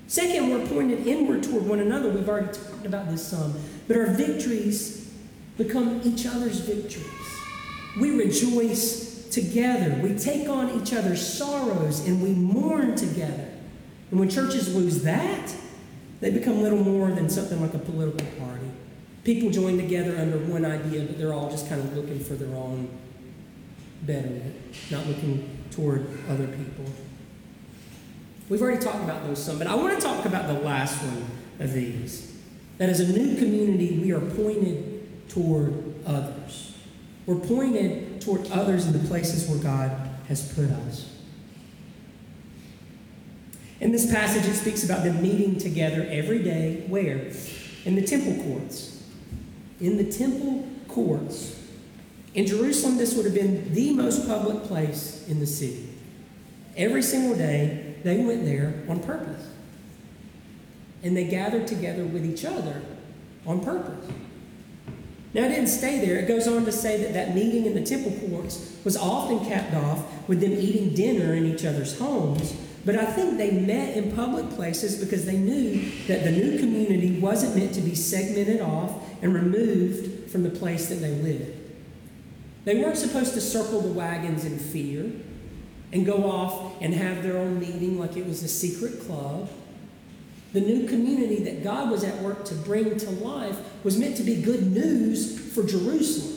Second, 0.07 0.50
we're 0.50 0.64
pointed 0.68 1.07
inward 1.07 1.42
toward 1.42 1.66
one 1.66 1.80
another. 1.80 2.11
We've 2.11 2.28
already 2.28 2.52
talked 2.52 2.87
about 2.87 3.11
this 3.11 3.26
some. 3.26 3.54
But 3.88 3.96
our 3.96 4.07
victories 4.07 5.12
become 5.57 6.02
each 6.04 6.24
other's 6.24 6.61
victories. 6.61 7.09
We 7.98 8.16
rejoice 8.16 9.28
together. 9.30 9.98
We 10.02 10.16
take 10.16 10.48
on 10.48 10.80
each 10.80 10.92
other's 10.92 11.26
sorrows 11.26 12.07
and 12.07 12.22
we 12.22 12.30
mourn 12.30 12.94
together. 12.94 13.53
And 14.10 14.20
when 14.20 14.28
churches 14.28 14.74
lose 14.74 15.02
that, 15.02 15.54
they 16.20 16.30
become 16.30 16.62
little 16.62 16.78
more 16.78 17.10
than 17.10 17.28
something 17.28 17.60
like 17.60 17.74
a 17.74 17.78
political 17.78 18.26
party. 18.38 18.66
People 19.24 19.50
join 19.50 19.76
together 19.76 20.16
under 20.18 20.38
one 20.38 20.64
idea, 20.64 21.04
but 21.04 21.18
they're 21.18 21.32
all 21.32 21.50
just 21.50 21.68
kind 21.68 21.80
of 21.80 21.96
looking 21.96 22.20
for 22.20 22.34
their 22.34 22.54
own 22.54 22.88
betterment, 24.02 24.54
not 24.90 25.06
looking 25.06 25.58
toward 25.70 26.06
other 26.28 26.46
people. 26.46 26.84
We've 28.48 28.60
already 28.60 28.82
talked 28.82 29.02
about 29.02 29.24
those 29.24 29.42
some, 29.42 29.58
but 29.58 29.66
I 29.66 29.74
want 29.74 29.98
to 29.98 30.06
talk 30.06 30.26
about 30.26 30.46
the 30.46 30.60
last 30.60 31.02
one 31.02 31.24
of 31.60 31.72
these. 31.72 32.36
That 32.78 32.90
as 32.90 33.00
a 33.00 33.10
new 33.10 33.36
community, 33.36 33.98
we 33.98 34.12
are 34.12 34.20
pointed 34.20 35.28
toward 35.28 35.94
others. 36.06 36.74
We're 37.26 37.36
pointed 37.36 38.20
toward 38.20 38.50
others 38.50 38.86
in 38.86 38.92
the 38.92 39.08
places 39.08 39.48
where 39.48 39.58
God 39.58 39.90
has 40.28 40.52
put 40.52 40.70
us. 40.70 41.13
In 43.80 43.92
this 43.92 44.10
passage, 44.10 44.46
it 44.46 44.54
speaks 44.54 44.84
about 44.84 45.04
them 45.04 45.20
meeting 45.20 45.58
together 45.58 46.06
every 46.08 46.42
day. 46.42 46.84
Where? 46.88 47.30
In 47.84 47.96
the 47.96 48.02
temple 48.02 48.42
courts. 48.44 49.02
In 49.80 49.96
the 49.96 50.10
temple 50.10 50.68
courts. 50.88 51.60
In 52.34 52.46
Jerusalem, 52.46 52.96
this 52.96 53.14
would 53.14 53.24
have 53.24 53.34
been 53.34 53.74
the 53.74 53.92
most 53.92 54.26
public 54.26 54.64
place 54.64 55.26
in 55.28 55.40
the 55.40 55.46
city. 55.46 55.88
Every 56.76 57.02
single 57.02 57.37
day, 57.37 57.96
they 58.02 58.18
went 58.18 58.44
there 58.44 58.82
on 58.88 59.00
purpose. 59.00 59.48
And 61.02 61.16
they 61.16 61.24
gathered 61.24 61.66
together 61.66 62.04
with 62.04 62.24
each 62.24 62.44
other 62.44 62.82
on 63.46 63.60
purpose. 63.60 64.08
Now, 65.34 65.42
it 65.42 65.48
didn't 65.48 65.66
stay 65.66 66.04
there. 66.04 66.18
It 66.18 66.28
goes 66.28 66.46
on 66.46 66.64
to 66.64 66.72
say 66.72 66.96
that 67.02 67.12
that 67.12 67.34
meeting 67.34 67.66
in 67.66 67.74
the 67.74 67.84
temple 67.84 68.12
courts 68.28 68.76
was 68.84 68.96
often 68.96 69.44
capped 69.44 69.74
off 69.74 70.28
with 70.28 70.40
them 70.40 70.52
eating 70.52 70.94
dinner 70.94 71.34
in 71.34 71.44
each 71.44 71.64
other's 71.64 71.98
homes. 71.98 72.54
But 72.84 72.96
I 72.96 73.06
think 73.06 73.38
they 73.38 73.50
met 73.50 73.96
in 73.96 74.12
public 74.12 74.50
places 74.50 75.02
because 75.02 75.24
they 75.24 75.38
knew 75.38 75.90
that 76.06 76.24
the 76.24 76.30
new 76.30 76.58
community 76.58 77.18
wasn't 77.18 77.56
meant 77.56 77.74
to 77.74 77.80
be 77.80 77.94
segmented 77.94 78.60
off 78.60 78.92
and 79.22 79.32
removed 79.34 80.30
from 80.30 80.42
the 80.42 80.50
place 80.50 80.88
that 80.88 80.96
they 80.96 81.14
lived. 81.14 81.60
They 82.64 82.76
weren't 82.76 82.98
supposed 82.98 83.34
to 83.34 83.40
circle 83.40 83.80
the 83.80 83.92
wagons 83.92 84.44
in 84.44 84.58
fear 84.58 85.10
and 85.92 86.04
go 86.04 86.30
off 86.30 86.74
and 86.82 86.92
have 86.92 87.22
their 87.22 87.38
own 87.38 87.58
meeting 87.58 87.98
like 87.98 88.16
it 88.16 88.26
was 88.26 88.42
a 88.42 88.48
secret 88.48 89.00
club. 89.06 89.48
The 90.52 90.60
new 90.60 90.86
community 90.86 91.42
that 91.44 91.64
God 91.64 91.90
was 91.90 92.04
at 92.04 92.20
work 92.22 92.44
to 92.46 92.54
bring 92.54 92.96
to 92.98 93.10
life 93.10 93.58
was 93.82 93.98
meant 93.98 94.16
to 94.18 94.22
be 94.22 94.42
good 94.42 94.70
news 94.72 95.52
for 95.54 95.62
Jerusalem. 95.62 96.33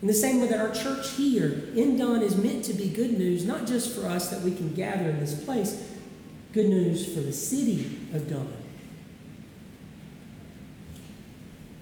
In 0.00 0.06
the 0.06 0.14
same 0.14 0.40
way 0.40 0.46
that 0.48 0.60
our 0.60 0.70
church 0.70 1.10
here 1.12 1.64
in 1.74 1.96
Dunn 1.96 2.22
is 2.22 2.36
meant 2.36 2.64
to 2.66 2.72
be 2.72 2.88
good 2.88 3.18
news, 3.18 3.44
not 3.44 3.66
just 3.66 3.96
for 3.96 4.06
us 4.06 4.30
that 4.30 4.42
we 4.42 4.54
can 4.54 4.72
gather 4.74 5.10
in 5.10 5.18
this 5.18 5.42
place, 5.44 5.92
good 6.52 6.68
news 6.68 7.12
for 7.12 7.20
the 7.20 7.32
city 7.32 7.98
of 8.14 8.28
Dunn. 8.28 8.52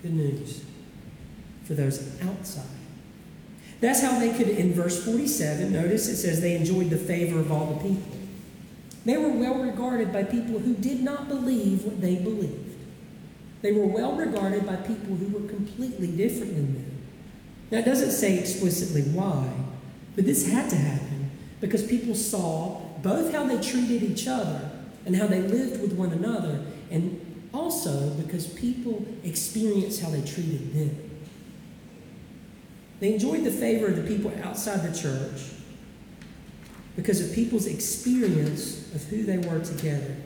Good 0.03 0.15
news 0.15 0.65
for 1.65 1.75
those 1.75 2.21
outside. 2.23 2.65
That's 3.81 4.01
how 4.01 4.19
they 4.19 4.33
could, 4.33 4.49
in 4.49 4.73
verse 4.73 5.05
47, 5.05 5.71
notice 5.71 6.09
it 6.09 6.17
says 6.17 6.41
they 6.41 6.57
enjoyed 6.57 6.89
the 6.89 6.97
favor 6.97 7.39
of 7.39 7.53
all 7.53 7.75
the 7.75 7.83
people. 7.83 8.13
They 9.05 9.19
were 9.19 9.29
well 9.29 9.57
regarded 9.57 10.13
by 10.13 10.25
people 10.25 10.59
who 10.59 10.75
did 10.75 11.03
not 11.03 11.29
believe 11.29 11.85
what 11.85 12.01
they 12.01 12.17
believed. 12.17 12.75
They 13.61 13.73
were 13.73 13.87
well 13.87 14.17
regarded 14.17 14.67
by 14.67 14.77
people 14.77 15.17
who 15.17 15.29
were 15.29 15.47
completely 15.49 16.09
different 16.09 16.55
than 16.55 16.75
them. 16.75 16.96
Now, 17.71 17.79
it 17.79 17.85
doesn't 17.85 18.13
say 18.13 18.39
explicitly 18.39 19.03
why, 19.03 19.51
but 20.15 20.25
this 20.25 20.49
had 20.49 20.71
to 20.71 20.77
happen 20.77 21.31
because 21.61 21.85
people 21.85 22.15
saw 22.15 22.81
both 23.03 23.33
how 23.33 23.45
they 23.45 23.61
treated 23.61 24.03
each 24.03 24.29
other 24.29 24.71
and 25.05 25.17
how 25.17 25.27
they 25.27 25.41
lived 25.41 25.81
with 25.81 25.93
one 25.93 26.13
another, 26.13 26.65
and 26.91 27.49
also 27.53 28.11
because 28.11 28.47
people 28.47 29.07
experienced 29.25 30.01
how 30.03 30.11
they 30.11 30.23
treated 30.23 30.75
them. 30.75 31.11
They 33.01 33.13
enjoyed 33.13 33.45
the 33.45 33.51
favor 33.51 33.87
of 33.87 33.97
the 33.97 34.03
people 34.03 34.33
outside 34.43 34.83
the 34.83 34.97
church 34.97 35.53
because 36.97 37.21
of 37.21 37.35
people's 37.35 37.67
experience 37.67 38.93
of 38.95 39.05
who 39.05 39.23
they 39.23 39.39
were 39.39 39.61
together. 39.61 40.17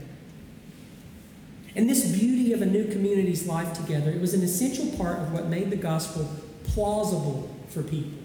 And 1.74 1.88
this 1.88 2.10
beauty 2.10 2.52
of 2.52 2.62
a 2.62 2.66
new 2.66 2.90
community's 2.90 3.46
life 3.46 3.72
together, 3.74 4.10
it 4.10 4.20
was 4.20 4.34
an 4.34 4.42
essential 4.42 4.86
part 4.96 5.18
of 5.18 5.32
what 5.32 5.46
made 5.46 5.70
the 5.70 5.76
gospel 5.76 6.28
plausible 6.64 7.54
for 7.68 7.82
people. 7.82 8.18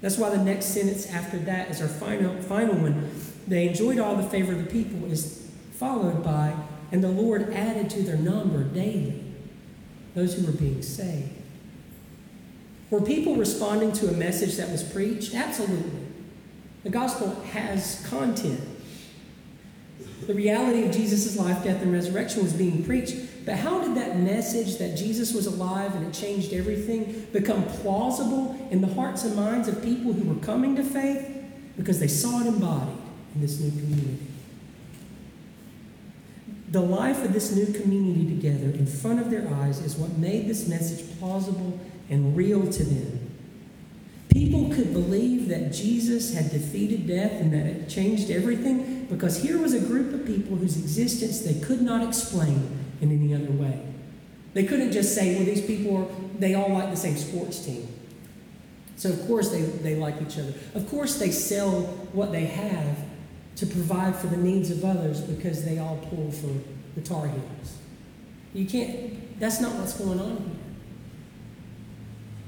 That's 0.00 0.18
why 0.18 0.30
the 0.30 0.42
next 0.42 0.66
sentence 0.66 1.10
after 1.10 1.38
that 1.38 1.70
is 1.70 1.80
our 1.80 1.88
final, 1.88 2.40
final 2.42 2.76
one. 2.76 3.10
They 3.48 3.68
enjoyed 3.68 3.98
all 3.98 4.16
the 4.16 4.28
favor 4.28 4.52
of 4.52 4.58
the 4.58 4.70
people, 4.70 5.10
is 5.10 5.50
followed 5.72 6.22
by, 6.22 6.54
and 6.92 7.02
the 7.02 7.08
Lord 7.08 7.52
added 7.52 7.90
to 7.90 8.02
their 8.02 8.16
number 8.16 8.62
daily 8.64 9.22
those 10.14 10.34
who 10.34 10.46
were 10.46 10.52
being 10.52 10.82
saved. 10.82 11.30
Were 12.90 13.00
people 13.00 13.36
responding 13.36 13.92
to 13.92 14.08
a 14.08 14.12
message 14.12 14.56
that 14.56 14.70
was 14.70 14.82
preached? 14.82 15.34
Absolutely. 15.34 16.06
The 16.84 16.90
gospel 16.90 17.40
has 17.52 18.06
content. 18.08 18.60
The 20.26 20.34
reality 20.34 20.84
of 20.84 20.92
Jesus' 20.92 21.36
life, 21.36 21.64
death, 21.64 21.82
and 21.82 21.92
resurrection 21.92 22.42
was 22.42 22.52
being 22.52 22.84
preached. 22.84 23.16
But 23.46 23.54
how 23.54 23.80
did 23.80 23.94
that 23.94 24.18
message 24.18 24.78
that 24.78 24.96
Jesus 24.96 25.32
was 25.32 25.46
alive 25.46 25.94
and 25.94 26.04
it 26.04 26.12
changed 26.12 26.52
everything 26.52 27.28
become 27.32 27.62
plausible 27.62 28.58
in 28.72 28.80
the 28.80 28.88
hearts 28.88 29.22
and 29.22 29.36
minds 29.36 29.68
of 29.68 29.82
people 29.84 30.12
who 30.12 30.28
were 30.28 30.40
coming 30.40 30.74
to 30.74 30.82
faith? 30.82 31.24
Because 31.76 32.00
they 32.00 32.08
saw 32.08 32.40
it 32.40 32.48
embodied 32.48 32.98
in 33.36 33.40
this 33.40 33.60
new 33.60 33.70
community. 33.70 34.18
The 36.72 36.80
life 36.80 37.24
of 37.24 37.32
this 37.32 37.54
new 37.54 37.72
community 37.72 38.26
together 38.26 38.76
in 38.76 38.84
front 38.84 39.20
of 39.20 39.30
their 39.30 39.48
eyes 39.54 39.80
is 39.80 39.94
what 39.94 40.18
made 40.18 40.48
this 40.48 40.66
message 40.66 41.16
plausible 41.20 41.78
and 42.10 42.36
real 42.36 42.68
to 42.68 42.84
them. 42.84 43.30
People 44.28 44.74
could 44.74 44.92
believe 44.92 45.48
that 45.48 45.72
Jesus 45.72 46.34
had 46.34 46.50
defeated 46.50 47.06
death 47.06 47.30
and 47.30 47.52
that 47.52 47.64
it 47.64 47.88
changed 47.88 48.28
everything 48.28 49.04
because 49.08 49.40
here 49.40 49.58
was 49.58 49.72
a 49.72 49.80
group 49.80 50.12
of 50.12 50.26
people 50.26 50.56
whose 50.56 50.76
existence 50.76 51.40
they 51.42 51.60
could 51.60 51.80
not 51.80 52.06
explain 52.06 52.85
in 53.00 53.10
any 53.10 53.34
other 53.34 53.52
way. 53.52 53.82
They 54.54 54.64
couldn't 54.64 54.92
just 54.92 55.14
say, 55.14 55.36
well, 55.36 55.44
these 55.44 55.60
people 55.60 55.96
are, 55.96 56.38
they 56.38 56.54
all 56.54 56.70
like 56.70 56.90
the 56.90 56.96
same 56.96 57.16
sports 57.16 57.64
team. 57.64 57.88
So, 58.96 59.10
of 59.10 59.26
course, 59.26 59.50
they, 59.50 59.60
they 59.60 59.96
like 59.96 60.14
each 60.22 60.38
other. 60.38 60.54
Of 60.74 60.88
course, 60.88 61.18
they 61.18 61.30
sell 61.30 61.82
what 62.12 62.32
they 62.32 62.46
have 62.46 62.96
to 63.56 63.66
provide 63.66 64.16
for 64.16 64.28
the 64.28 64.36
needs 64.36 64.70
of 64.70 64.84
others 64.84 65.20
because 65.20 65.64
they 65.64 65.78
all 65.78 65.98
pull 66.08 66.30
for 66.30 66.52
the 66.94 67.02
Tar 67.02 67.26
Heels. 67.28 67.78
You 68.54 68.64
can't, 68.64 69.38
that's 69.38 69.60
not 69.60 69.74
what's 69.74 69.92
going 69.94 70.18
on 70.18 70.36
here. 70.38 70.56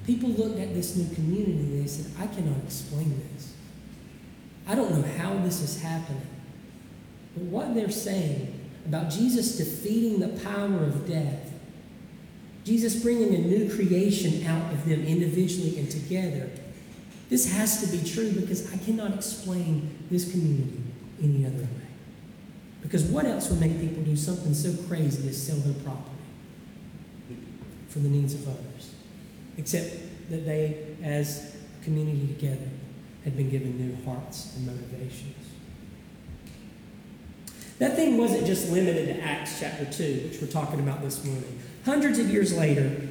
People 0.07 0.31
looked 0.31 0.59
at 0.59 0.73
this 0.73 0.97
new 0.97 1.15
community 1.15 1.53
and 1.53 1.85
they 1.85 1.89
said, 1.89 2.11
I 2.19 2.27
cannot 2.27 2.65
explain 2.65 3.23
this. 3.35 3.53
I 4.67 4.75
don't 4.75 4.91
know 4.91 5.07
how 5.19 5.35
this 5.43 5.61
is 5.61 5.83
happening. 5.83 6.27
But 7.35 7.45
what 7.45 7.75
they're 7.75 7.91
saying 7.91 8.58
about 8.88 9.11
Jesus 9.11 9.57
defeating 9.57 10.18
the 10.18 10.29
power 10.42 10.83
of 10.83 11.07
death, 11.07 11.53
Jesus 12.64 13.03
bringing 13.03 13.35
a 13.35 13.38
new 13.38 13.72
creation 13.74 14.46
out 14.46 14.72
of 14.72 14.88
them 14.88 15.05
individually 15.05 15.79
and 15.79 15.90
together, 15.90 16.51
this 17.29 17.53
has 17.53 17.83
to 17.83 17.96
be 17.96 18.03
true 18.09 18.33
because 18.33 18.72
I 18.72 18.79
cannot 18.79 19.14
explain 19.14 20.07
this 20.11 20.31
community 20.31 20.83
any 21.22 21.44
other 21.44 21.57
way. 21.57 21.88
Because 22.83 23.05
what 23.05 23.27
else 23.27 23.51
would 23.51 23.61
make 23.61 23.79
people 23.81 24.03
do 24.03 24.16
something 24.16 24.55
so 24.55 24.74
crazy 24.85 25.29
as 25.29 25.42
sell 25.42 25.57
their 25.59 25.83
property 25.83 26.16
for 27.88 27.98
the 27.98 28.09
needs 28.09 28.35
of 28.35 28.48
others? 28.48 28.94
Except 29.59 29.90
that 30.31 30.46
they, 30.46 30.96
as 31.03 31.57
a 31.81 31.85
community 31.85 32.29
together, 32.29 32.68
had 33.24 33.37
been 33.37 33.51
given 33.51 33.77
new 33.77 34.05
hearts 34.05 34.57
and 34.57 34.66
motivations. 34.66 35.38
That 37.79 37.95
thing 37.95 38.17
wasn't 38.17 38.47
just 38.47 38.71
limited 38.71 39.07
to 39.07 39.23
Acts 39.23 39.61
chapter 39.61 39.85
2, 39.85 40.29
which 40.29 40.41
we're 40.41 40.49
talking 40.49 40.81
about 40.81 41.01
this 41.01 41.25
morning. 41.25 41.61
Hundreds 41.85 42.19
of 42.19 42.29
years 42.29 42.57
later, 42.57 43.09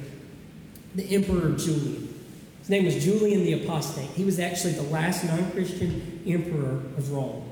the 0.94 1.14
Emperor 1.14 1.56
Julian, 1.56 2.14
his 2.60 2.68
name 2.68 2.84
was 2.84 3.02
Julian 3.02 3.44
the 3.44 3.64
Apostate. 3.64 4.10
He 4.10 4.24
was 4.24 4.38
actually 4.38 4.74
the 4.74 4.82
last 4.82 5.24
non 5.24 5.50
Christian 5.52 6.22
emperor 6.26 6.82
of 6.98 7.10
Rome. 7.12 7.44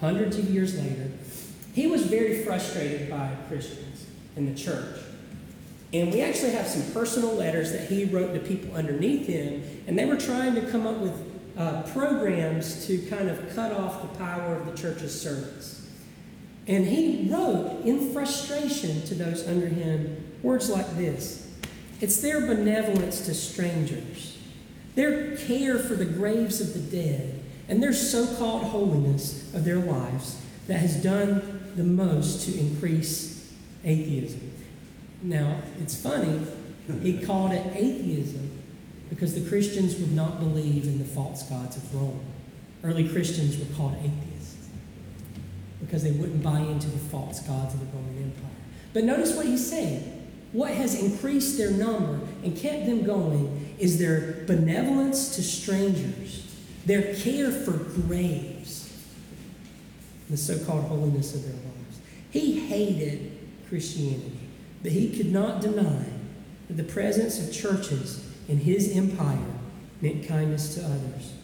Hundreds 0.00 0.36
of 0.36 0.50
years 0.50 0.78
later, 0.78 1.10
he 1.72 1.86
was 1.86 2.02
very 2.02 2.42
frustrated 2.44 3.08
by 3.08 3.34
Christians 3.48 4.06
in 4.36 4.52
the 4.52 4.58
church. 4.58 4.98
And 5.94 6.12
we 6.12 6.20
actually 6.20 6.50
have 6.50 6.66
some 6.66 6.92
personal 6.92 7.34
letters 7.34 7.72
that 7.72 7.88
he 7.88 8.04
wrote 8.04 8.34
to 8.34 8.40
people 8.40 8.76
underneath 8.76 9.26
him, 9.26 9.62
and 9.86 9.98
they 9.98 10.04
were 10.04 10.16
trying 10.16 10.54
to 10.56 10.62
come 10.70 10.86
up 10.86 10.98
with 10.98 11.14
uh, 11.56 11.82
programs 11.92 12.86
to 12.86 12.98
kind 13.06 13.28
of 13.30 13.54
cut 13.54 13.72
off 13.72 14.02
the 14.02 14.18
power 14.18 14.56
of 14.56 14.66
the 14.66 14.76
church's 14.76 15.18
servants. 15.18 15.79
And 16.66 16.86
he 16.86 17.28
wrote 17.30 17.82
in 17.84 18.12
frustration 18.12 19.02
to 19.02 19.14
those 19.14 19.46
under 19.46 19.66
him 19.66 20.24
words 20.42 20.70
like 20.70 20.96
this 20.96 21.48
It's 22.00 22.20
their 22.20 22.40
benevolence 22.40 23.26
to 23.26 23.34
strangers, 23.34 24.38
their 24.94 25.36
care 25.36 25.78
for 25.78 25.94
the 25.94 26.04
graves 26.04 26.60
of 26.60 26.74
the 26.74 26.96
dead, 26.96 27.40
and 27.68 27.82
their 27.82 27.92
so 27.92 28.26
called 28.36 28.64
holiness 28.64 29.52
of 29.54 29.64
their 29.64 29.78
lives 29.78 30.40
that 30.66 30.80
has 30.80 31.02
done 31.02 31.72
the 31.76 31.84
most 31.84 32.46
to 32.46 32.58
increase 32.58 33.52
atheism. 33.84 34.52
Now, 35.22 35.62
it's 35.80 36.00
funny, 36.00 36.46
he 37.02 37.18
called 37.26 37.52
it 37.52 37.66
atheism 37.74 38.58
because 39.08 39.34
the 39.34 39.48
Christians 39.48 39.96
would 39.96 40.12
not 40.12 40.38
believe 40.38 40.84
in 40.84 40.98
the 40.98 41.04
false 41.04 41.42
gods 41.44 41.76
of 41.76 41.94
Rome. 41.94 42.20
Early 42.82 43.08
Christians 43.08 43.58
were 43.58 43.74
called 43.76 43.96
atheists 43.98 44.29
because 45.80 46.02
they 46.02 46.12
wouldn't 46.12 46.42
buy 46.42 46.60
into 46.60 46.88
the 46.88 46.98
false 46.98 47.40
gods 47.40 47.74
of 47.74 47.80
the 47.80 47.86
Roman 47.86 48.22
Empire. 48.22 48.50
But 48.92 49.04
notice 49.04 49.34
what 49.34 49.46
he's 49.46 49.68
saying. 49.68 50.28
What 50.52 50.72
has 50.72 51.00
increased 51.00 51.56
their 51.58 51.70
number 51.70 52.20
and 52.42 52.56
kept 52.56 52.86
them 52.86 53.04
going 53.04 53.74
is 53.78 53.98
their 53.98 54.44
benevolence 54.46 55.36
to 55.36 55.42
strangers, 55.42 56.54
their 56.86 57.14
care 57.14 57.50
for 57.50 57.72
graves, 57.72 58.92
the 60.28 60.36
so 60.36 60.58
called 60.64 60.84
holiness 60.86 61.34
of 61.34 61.44
their 61.44 61.52
lives. 61.52 62.00
He 62.30 62.66
hated 62.66 63.38
Christianity. 63.68 64.38
But 64.82 64.92
he 64.92 65.16
could 65.16 65.30
not 65.30 65.60
deny 65.60 66.04
that 66.68 66.76
the 66.76 66.84
presence 66.84 67.38
of 67.38 67.52
churches 67.52 68.26
in 68.48 68.58
his 68.58 68.96
empire 68.96 69.38
meant 70.00 70.26
kindness 70.26 70.74
to 70.74 70.84
others. 70.84 71.34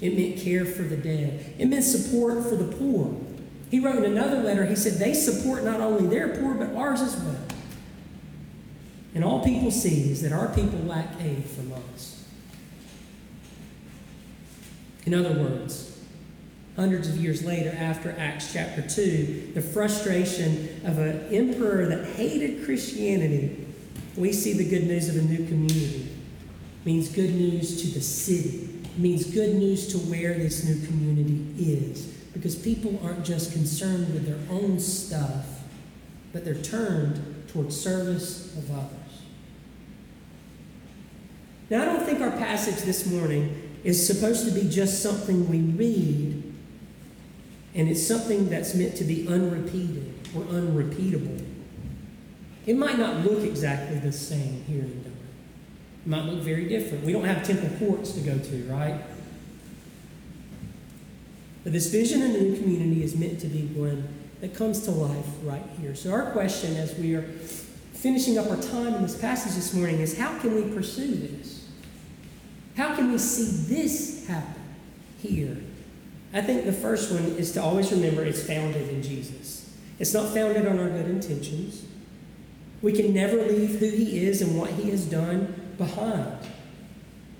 It 0.00 0.16
meant 0.16 0.38
care 0.38 0.64
for 0.64 0.82
the 0.82 0.96
dead. 0.96 1.54
It 1.58 1.66
meant 1.66 1.84
support 1.84 2.42
for 2.44 2.56
the 2.56 2.76
poor. 2.76 3.14
He 3.70 3.78
wrote 3.78 3.96
in 3.96 4.04
another 4.04 4.42
letter, 4.42 4.66
he 4.66 4.74
said, 4.74 4.94
they 4.94 5.14
support 5.14 5.62
not 5.64 5.80
only 5.80 6.08
their 6.08 6.28
poor, 6.28 6.54
but 6.54 6.74
ours 6.74 7.00
as 7.00 7.16
well. 7.16 7.40
And 9.14 9.24
all 9.24 9.44
people 9.44 9.70
see 9.70 10.10
is 10.10 10.22
that 10.22 10.32
our 10.32 10.48
people 10.48 10.80
lack 10.80 11.08
aid 11.20 11.44
from 11.44 11.72
us. 11.72 12.24
In 15.06 15.14
other 15.14 15.32
words, 15.32 15.98
hundreds 16.76 17.08
of 17.08 17.16
years 17.16 17.44
later, 17.44 17.70
after 17.76 18.14
Acts 18.18 18.52
chapter 18.52 18.82
2, 18.82 19.52
the 19.54 19.62
frustration 19.62 20.80
of 20.84 20.98
an 20.98 21.32
emperor 21.32 21.86
that 21.86 22.06
hated 22.16 22.64
Christianity, 22.64 23.66
we 24.16 24.32
see 24.32 24.52
the 24.52 24.68
good 24.68 24.86
news 24.86 25.08
of 25.08 25.16
a 25.16 25.22
new 25.22 25.46
community. 25.46 26.08
It 26.80 26.86
means 26.86 27.08
good 27.08 27.34
news 27.34 27.82
to 27.82 27.88
the 27.94 28.00
city. 28.00 28.68
It 28.84 28.98
means 28.98 29.26
good 29.32 29.54
news 29.54 29.88
to 29.88 29.98
where 29.98 30.34
this 30.34 30.64
new 30.64 30.86
community 30.86 31.46
is. 31.58 32.19
Because 32.32 32.54
people 32.54 33.00
aren't 33.02 33.24
just 33.24 33.52
concerned 33.52 34.12
with 34.14 34.26
their 34.26 34.38
own 34.50 34.78
stuff, 34.78 35.46
but 36.32 36.44
they're 36.44 36.54
turned 36.54 37.48
towards 37.48 37.78
service 37.78 38.56
of 38.56 38.70
others. 38.70 38.96
Now, 41.68 41.82
I 41.82 41.84
don't 41.84 42.04
think 42.04 42.20
our 42.20 42.30
passage 42.32 42.82
this 42.82 43.06
morning 43.06 43.70
is 43.84 44.04
supposed 44.06 44.44
to 44.46 44.52
be 44.52 44.68
just 44.68 45.02
something 45.02 45.48
we 45.48 45.60
read 45.60 46.50
and 47.74 47.88
it's 47.88 48.04
something 48.04 48.48
that's 48.48 48.74
meant 48.74 48.96
to 48.96 49.04
be 49.04 49.26
unrepeated 49.28 50.12
or 50.34 50.42
unrepeatable. 50.44 51.36
It 52.66 52.76
might 52.76 52.98
not 52.98 53.24
look 53.24 53.44
exactly 53.44 53.98
the 53.98 54.12
same 54.12 54.64
here 54.64 54.82
in 54.82 55.02
Durham. 55.02 55.16
It 56.04 56.08
might 56.08 56.24
look 56.24 56.40
very 56.40 56.68
different. 56.68 57.04
We 57.04 57.12
don't 57.12 57.24
have 57.24 57.44
temple 57.44 57.70
courts 57.78 58.12
to 58.12 58.20
go 58.20 58.38
to, 58.38 58.64
right? 58.64 59.00
But 61.62 61.72
this 61.72 61.90
vision 61.90 62.22
in 62.22 62.32
the 62.32 62.40
new 62.40 62.56
community 62.56 63.02
is 63.02 63.16
meant 63.16 63.40
to 63.40 63.46
be 63.46 63.66
one 63.66 64.08
that 64.40 64.54
comes 64.54 64.80
to 64.84 64.90
life 64.90 65.26
right 65.42 65.64
here. 65.80 65.94
So, 65.94 66.12
our 66.12 66.30
question 66.30 66.76
as 66.76 66.94
we 66.96 67.14
are 67.14 67.22
finishing 67.92 68.38
up 68.38 68.48
our 68.48 68.56
time 68.56 68.94
in 68.94 69.02
this 69.02 69.18
passage 69.18 69.54
this 69.54 69.74
morning 69.74 70.00
is 70.00 70.16
how 70.16 70.38
can 70.38 70.54
we 70.54 70.74
pursue 70.74 71.14
this? 71.14 71.68
How 72.76 72.94
can 72.94 73.12
we 73.12 73.18
see 73.18 73.74
this 73.74 74.26
happen 74.26 74.54
here 75.20 75.58
I 76.32 76.40
think 76.40 76.64
the 76.64 76.72
first 76.72 77.10
one 77.10 77.24
is 77.24 77.52
to 77.52 77.62
always 77.62 77.90
remember 77.90 78.24
it's 78.24 78.42
founded 78.42 78.88
in 78.88 79.02
Jesus. 79.02 79.68
It's 79.98 80.14
not 80.14 80.32
founded 80.32 80.66
on 80.66 80.78
our 80.78 80.88
good 80.88 81.06
intentions. 81.06 81.84
We 82.82 82.92
can 82.92 83.12
never 83.12 83.36
leave 83.36 83.80
who 83.80 83.90
He 83.90 84.24
is 84.24 84.40
and 84.40 84.56
what 84.56 84.70
He 84.70 84.90
has 84.90 85.04
done 85.06 85.72
behind. 85.76 86.38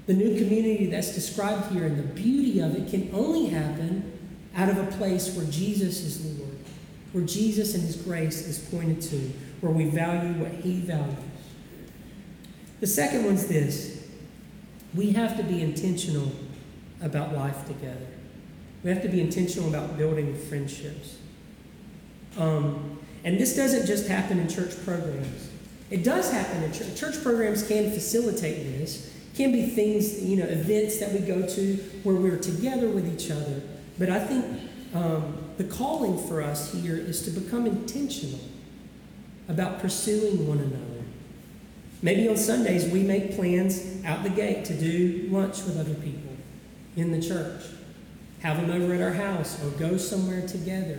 The 0.07 0.15
new 0.15 0.37
community 0.37 0.87
that's 0.87 1.15
described 1.15 1.73
here 1.73 1.87
and 1.87 1.97
the 1.97 2.03
beauty 2.03 2.59
of 2.61 2.75
it 2.75 2.91
can 2.91 3.11
only 3.15 3.47
happen 3.47 4.10
out 4.57 4.69
of 4.69 4.79
a 4.79 4.87
place 4.97 5.35
where 5.37 5.47
Jesus 5.47 6.01
is 6.03 6.39
Lord, 6.39 6.57
where 7.13 7.25
Jesus 7.25 7.75
and 7.75 7.83
His 7.83 7.97
grace 7.97 8.47
is 8.47 8.59
pointed 8.59 9.01
to, 9.03 9.17
where 9.61 9.73
we 9.73 9.85
value 9.85 10.33
what 10.35 10.53
He 10.53 10.81
values. 10.81 11.17
The 12.81 12.87
second 12.87 13.25
one's 13.25 13.47
this 13.47 13.99
we 14.95 15.13
have 15.13 15.37
to 15.37 15.43
be 15.45 15.63
intentional 15.63 16.33
about 17.01 17.35
life 17.35 17.67
together. 17.67 18.07
We 18.83 18.91
have 18.91 19.03
to 19.03 19.09
be 19.09 19.21
intentional 19.21 19.69
about 19.69 19.97
building 19.97 20.35
friendships. 20.35 21.19
Um, 22.39 22.99
and 23.25 23.39
this 23.39 23.55
doesn't 23.55 23.87
just 23.87 24.09
happen 24.09 24.39
in 24.39 24.49
church 24.49 24.73
programs. 24.85 25.51
It 25.91 26.05
does 26.05 26.33
happen 26.33 26.63
in 26.63 26.73
church. 26.73 26.97
Church 26.97 27.23
programs 27.23 27.67
can 27.67 27.91
facilitate 27.91 28.79
this. 28.79 29.15
Can 29.35 29.53
be 29.53 29.67
things, 29.67 30.23
you 30.23 30.37
know, 30.37 30.47
events 30.47 30.99
that 30.99 31.13
we 31.13 31.21
go 31.21 31.47
to 31.47 31.77
where 32.03 32.17
we're 32.17 32.39
together 32.39 32.89
with 32.89 33.07
each 33.13 33.31
other. 33.31 33.63
But 34.01 34.09
I 34.09 34.19
think 34.19 34.47
um, 34.95 35.37
the 35.59 35.65
calling 35.65 36.19
for 36.27 36.43
us 36.43 36.73
here 36.73 36.97
is 36.97 37.23
to 37.23 37.31
become 37.31 37.67
intentional 37.67 38.41
about 39.47 39.79
pursuing 39.81 40.49
one 40.49 40.59
another. 40.59 41.05
Maybe 42.01 42.27
on 42.27 42.39
Sundays 42.39 42.91
we 42.91 43.03
make 43.03 43.37
plans 43.37 44.03
out 44.07 44.23
the 44.23 44.31
gate 44.31 44.65
to 44.65 44.75
do 44.75 45.29
lunch 45.31 45.63
with 45.65 45.79
other 45.79 45.95
people 45.95 46.33
in 46.97 47.13
the 47.13 47.21
church 47.21 47.63
have 48.41 48.57
them 48.57 48.71
over 48.71 48.95
at 48.95 49.03
our 49.03 49.13
house, 49.13 49.63
or 49.63 49.69
go 49.73 49.99
somewhere 49.99 50.47
together. 50.49 50.99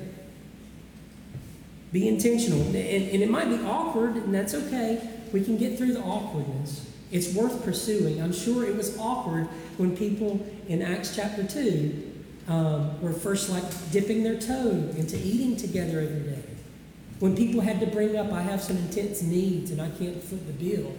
Be 1.92 2.08
intentional. 2.08 2.62
And, 2.62 2.76
and 2.76 3.24
it 3.24 3.32
might 3.32 3.50
be 3.50 3.58
awkward, 3.66 4.16
and 4.16 4.32
that's 4.32 4.54
okay. 4.54 5.10
We 5.34 5.44
can 5.44 5.58
get 5.58 5.76
through 5.76 5.94
the 5.94 6.02
awkwardness. 6.02 6.88
It's 7.12 7.34
worth 7.34 7.64
pursuing. 7.64 8.22
I'm 8.22 8.32
sure 8.32 8.64
it 8.64 8.76
was 8.76 8.96
awkward 9.00 9.48
when 9.78 9.98
people 9.98 10.46
in 10.68 10.84
Acts 10.84 11.16
chapter 11.16 11.44
2 11.44 12.11
um, 12.48 13.02
were 13.02 13.14
first 13.14 13.50
like 13.50 13.64
dipping 13.92 14.24
their 14.24 14.40
toe 14.40 14.70
into 14.98 15.18
eating 15.18 15.56
together 15.56 16.00
every 16.00 16.22
day. 16.22 16.44
When 17.20 17.36
people 17.36 17.62
had 17.62 17.80
to 17.82 17.86
bring 17.86 18.16
up, 18.16 18.32
I 18.32 18.42
have 18.42 18.62
some 18.62 18.78
intense 18.78 19.22
needs 19.22 19.72
and 19.72 19.82
I 19.82 19.90
can't 19.92 20.22
foot 20.22 20.46
the 20.48 20.54
bill. 20.54 20.92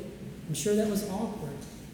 I'm 0.49 0.55
sure 0.55 0.77
that 0.77 0.89
was 0.89 1.09
awkward. 1.11 1.51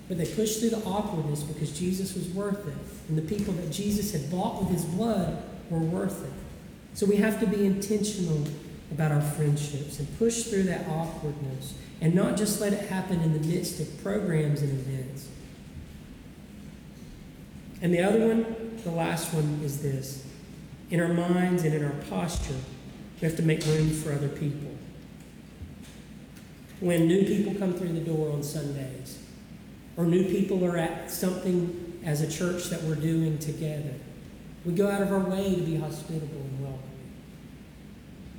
But 0.09 0.19
they 0.19 0.27
pushed 0.27 0.61
through 0.61 0.71
the 0.71 0.83
awkwardness 0.85 1.43
because 1.43 1.79
Jesus 1.79 2.15
was 2.15 2.29
worth 2.29 2.67
it. 2.67 2.75
And 3.09 3.19
the 3.19 3.23
people 3.23 3.53
that 3.55 3.71
Jesus 3.71 4.13
had 4.13 4.31
bought 4.31 4.61
with 4.61 4.71
his 4.71 4.85
blood 4.85 5.43
were 5.71 5.79
worth 5.79 6.25
it. 6.25 6.33
So 6.95 7.07
we 7.07 7.17
have 7.17 7.41
to 7.41 7.47
be 7.47 7.65
intentional 7.65 8.45
about 8.91 9.13
our 9.13 9.21
friendships 9.21 9.99
and 9.99 10.19
push 10.19 10.45
through 10.45 10.65
that 10.65 10.89
awkwardness 10.89 11.75
and 12.01 12.15
not 12.15 12.37
just 12.37 12.61
let 12.61 12.73
it 12.73 12.89
happen 12.89 13.21
in 13.21 13.33
the 13.33 13.47
midst 13.47 13.81
of 13.81 14.03
programs 14.03 14.63
and 14.63 14.71
events. 14.71 15.29
And 17.83 17.93
the 17.93 18.03
other 18.03 18.27
one, 18.27 18.68
the 18.85 18.91
last 18.91 19.33
one, 19.33 19.61
is 19.65 19.83
this 19.83 20.25
in 20.91 21.01
our 21.01 21.13
minds 21.13 21.65
and 21.65 21.75
in 21.75 21.85
our 21.85 21.95
posture, 22.09 22.55
we 23.21 23.29
have 23.29 23.37
to 23.37 23.43
make 23.43 23.65
room 23.67 23.91
for 23.91 24.13
other 24.13 24.29
people. 24.29 24.71
When 26.81 27.07
new 27.09 27.25
people 27.25 27.55
come 27.55 27.75
through 27.75 27.93
the 27.93 28.01
door 28.01 28.33
on 28.33 28.43
Sundays, 28.43 29.19
or 29.97 30.05
new 30.05 30.25
people 30.25 30.65
are 30.65 30.77
at 30.77 31.11
something 31.11 32.01
as 32.05 32.23
a 32.23 32.31
church 32.31 32.67
that 32.67 32.83
we're 32.85 32.95
doing 32.95 33.39
together, 33.39 33.95
we 34.65 34.73
go 34.73 34.89
out 34.89 35.03
of 35.03 35.13
our 35.13 35.19
way 35.19 35.55
to 35.55 35.61
be 35.63 35.77
hospitable 35.77 36.41
and 36.41 36.61
welcoming. 36.61 37.13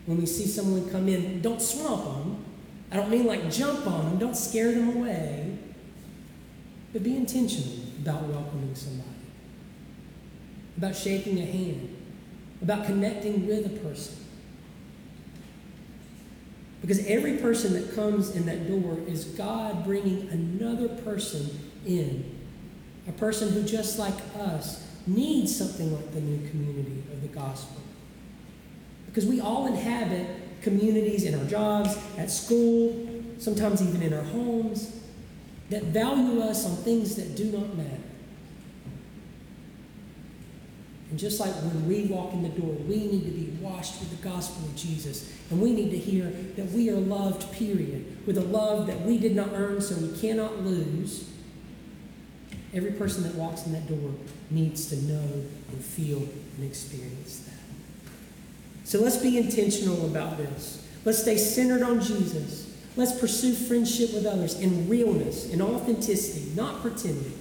When 0.06 0.18
we 0.18 0.26
see 0.26 0.48
someone 0.48 0.90
come 0.90 1.08
in, 1.08 1.42
don't 1.42 1.62
swamp 1.62 2.06
them. 2.06 2.46
I 2.92 2.96
don't 2.96 3.10
mean 3.10 3.26
like 3.26 3.52
jump 3.52 3.86
on 3.86 4.06
them, 4.06 4.18
don't 4.18 4.36
scare 4.36 4.72
them 4.72 4.98
away, 4.98 5.58
but 6.94 7.04
be 7.04 7.16
intentional 7.16 7.86
about 8.02 8.24
welcoming 8.24 8.74
somebody, 8.74 9.09
about 10.80 10.96
shaking 10.96 11.38
a 11.40 11.46
hand, 11.46 11.94
about 12.62 12.86
connecting 12.86 13.46
with 13.46 13.66
a 13.66 13.80
person. 13.82 14.16
Because 16.80 17.06
every 17.06 17.34
person 17.34 17.74
that 17.74 17.94
comes 17.94 18.34
in 18.34 18.46
that 18.46 18.66
door 18.70 18.98
is 19.06 19.26
God 19.26 19.84
bringing 19.84 20.30
another 20.30 20.88
person 20.88 21.50
in. 21.86 22.34
A 23.10 23.12
person 23.12 23.52
who, 23.52 23.64
just 23.64 24.00
like 24.00 24.14
us, 24.38 24.88
needs 25.06 25.54
something 25.54 25.94
like 25.94 26.14
the 26.14 26.22
new 26.22 26.50
community 26.50 27.04
of 27.12 27.22
the 27.22 27.28
gospel. 27.28 27.82
Because 29.06 29.26
we 29.26 29.42
all 29.42 29.68
inhabit 29.68 30.28
communities 30.62 31.26
in 31.26 31.38
our 31.38 31.46
jobs, 31.46 31.98
at 32.18 32.32
school, 32.32 33.22
sometimes 33.38 33.82
even 33.82 34.02
in 34.02 34.14
our 34.14 34.24
homes, 34.24 34.98
that 35.72 35.84
value 35.84 36.40
us 36.40 36.66
on 36.66 36.78
things 36.78 37.18
that 37.18 37.36
do 37.36 37.52
not 37.52 37.76
matter. 37.76 38.09
And 41.10 41.18
just 41.18 41.40
like 41.40 41.52
when 41.52 41.88
we 41.88 42.06
walk 42.06 42.34
in 42.34 42.44
the 42.44 42.50
door, 42.50 42.72
we 42.88 42.98
need 42.98 43.24
to 43.26 43.32
be 43.32 43.58
washed 43.62 44.00
with 44.00 44.10
the 44.12 44.28
gospel 44.28 44.64
of 44.64 44.76
Jesus. 44.76 45.34
And 45.50 45.60
we 45.60 45.72
need 45.74 45.90
to 45.90 45.98
hear 45.98 46.26
that 46.56 46.72
we 46.72 46.90
are 46.92 46.96
loved, 46.96 47.52
period, 47.54 48.28
with 48.28 48.38
a 48.38 48.44
love 48.44 48.86
that 48.88 49.02
we 49.02 49.18
did 49.18 49.36
not 49.36 49.50
earn, 49.54 49.82
so 49.82 49.96
we 49.96 50.16
cannot 50.20 50.64
lose. 50.64 51.28
Every 52.74 52.92
person 52.92 53.24
that 53.24 53.34
walks 53.34 53.66
in 53.66 53.74
that 53.74 53.88
door 53.88 54.12
needs 54.52 54.88
to 54.90 54.96
know 55.12 55.46
and 55.72 55.84
feel 55.84 56.20
and 56.20 56.64
experience 56.64 57.40
that. 57.40 57.56
So 58.84 59.00
let's 59.00 59.18
be 59.18 59.38
intentional 59.38 60.06
about 60.06 60.38
this. 60.38 60.86
Let's 61.06 61.22
stay 61.22 61.38
centered 61.38 61.82
on 61.82 62.02
Jesus. 62.02 62.72
Let's 62.96 63.18
pursue 63.20 63.54
friendship 63.54 64.14
with 64.14 64.26
others 64.26 64.60
in 64.60 64.88
realness, 64.88 65.50
in 65.50 65.62
authenticity, 65.62 66.52
not 66.56 66.82
pretending. 66.82 67.34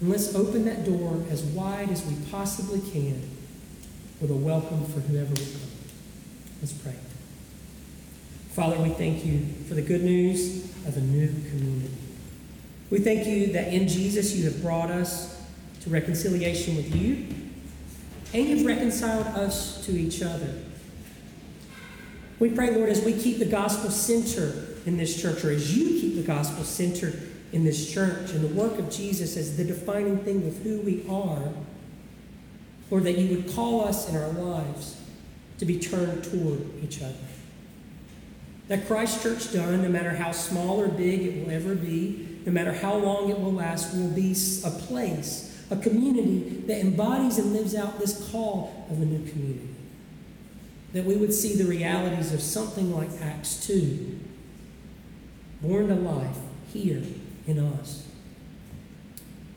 And 0.00 0.10
let's 0.10 0.34
open 0.34 0.64
that 0.66 0.84
door 0.84 1.24
as 1.30 1.42
wide 1.42 1.90
as 1.90 2.04
we 2.04 2.14
possibly 2.30 2.80
can 2.90 3.22
with 4.20 4.30
a 4.30 4.34
welcome 4.34 4.84
for 4.86 5.00
whoever 5.00 5.30
will 5.30 5.36
come. 5.36 5.70
Let's 6.60 6.72
pray. 6.72 6.94
Father, 8.50 8.78
we 8.78 8.90
thank 8.90 9.24
you 9.24 9.46
for 9.68 9.74
the 9.74 9.82
good 9.82 10.02
news 10.02 10.64
of 10.86 10.96
a 10.96 11.00
new 11.00 11.28
community. 11.50 11.94
We 12.90 13.00
thank 13.00 13.26
you 13.26 13.52
that 13.52 13.72
in 13.72 13.88
Jesus 13.88 14.34
you 14.34 14.44
have 14.44 14.62
brought 14.62 14.90
us 14.90 15.42
to 15.80 15.90
reconciliation 15.90 16.76
with 16.76 16.94
you, 16.94 17.26
and 18.32 18.48
you've 18.48 18.66
reconciled 18.66 19.26
us 19.28 19.84
to 19.86 19.92
each 19.92 20.22
other. 20.22 20.54
We 22.38 22.50
pray, 22.50 22.70
Lord, 22.70 22.90
as 22.90 23.02
we 23.02 23.12
keep 23.12 23.38
the 23.38 23.46
gospel 23.46 23.90
centered 23.90 24.78
in 24.86 24.96
this 24.96 25.20
church, 25.20 25.44
or 25.44 25.50
as 25.50 25.76
you 25.76 26.00
keep 26.00 26.16
the 26.16 26.22
gospel 26.22 26.64
centered 26.64 27.35
in 27.52 27.64
this 27.64 27.92
church 27.92 28.32
and 28.32 28.42
the 28.42 28.54
work 28.54 28.78
of 28.78 28.90
Jesus 28.90 29.36
as 29.36 29.56
the 29.56 29.64
defining 29.64 30.18
thing 30.18 30.46
of 30.46 30.56
who 30.58 30.80
we 30.80 31.04
are, 31.08 31.52
Lord, 32.90 33.04
that 33.04 33.18
you 33.18 33.36
would 33.36 33.54
call 33.54 33.84
us 33.84 34.08
in 34.08 34.16
our 34.16 34.30
lives 34.30 35.00
to 35.58 35.64
be 35.64 35.78
turned 35.78 36.24
toward 36.24 36.62
each 36.82 37.02
other. 37.02 37.14
That 38.68 38.86
Christ 38.86 39.22
Church 39.22 39.52
done, 39.52 39.82
no 39.82 39.88
matter 39.88 40.10
how 40.10 40.32
small 40.32 40.80
or 40.80 40.88
big 40.88 41.22
it 41.22 41.44
will 41.44 41.52
ever 41.52 41.74
be, 41.74 42.40
no 42.44 42.52
matter 42.52 42.72
how 42.72 42.96
long 42.96 43.30
it 43.30 43.38
will 43.38 43.52
last, 43.52 43.94
will 43.94 44.10
be 44.10 44.32
a 44.64 44.70
place, 44.70 45.64
a 45.70 45.76
community 45.76 46.62
that 46.66 46.80
embodies 46.80 47.38
and 47.38 47.52
lives 47.52 47.74
out 47.74 47.98
this 47.98 48.28
call 48.30 48.86
of 48.90 49.00
a 49.00 49.04
new 49.04 49.28
community. 49.30 49.68
That 50.92 51.04
we 51.04 51.16
would 51.16 51.32
see 51.32 51.54
the 51.56 51.68
realities 51.68 52.32
of 52.32 52.40
something 52.40 52.94
like 52.94 53.10
Acts 53.20 53.66
2, 53.66 54.20
born 55.62 55.88
to 55.88 55.94
life 55.94 56.38
here 56.72 57.02
in 57.46 57.58
us. 57.58 58.06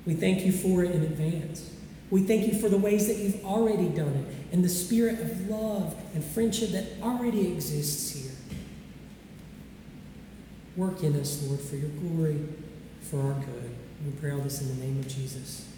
We 0.06 0.13
thank 0.13 0.45
you 0.45 0.52
for 0.52 0.84
it 0.84 0.91
in 0.91 1.04
advance. 1.04 1.71
We 2.10 2.23
thank 2.23 2.52
you 2.52 2.60
for 2.60 2.69
the 2.69 2.78
ways 2.78 3.08
that 3.08 3.17
you've 3.17 3.45
already 3.45 3.89
done 3.89 4.15
it 4.15 4.54
and 4.54 4.63
the 4.63 4.69
spirit 4.69 5.19
of 5.19 5.49
love 5.49 5.95
and 6.15 6.23
friendship 6.23 6.71
that 6.71 6.86
already 7.04 7.52
exists 7.52 8.12
here. 8.15 8.32
Work 10.75 11.04
in 11.04 11.15
us, 11.19 11.43
Lord, 11.43 11.60
for 11.60 11.75
your 11.75 11.89
glory, 11.89 12.39
for 13.02 13.21
our 13.21 13.34
good. 13.34 13.75
We 14.06 14.12
pray 14.19 14.32
all 14.32 14.39
this 14.39 14.62
in 14.62 14.69
the 14.69 14.86
name 14.86 14.99
of 14.99 15.08
Jesus. 15.08 15.68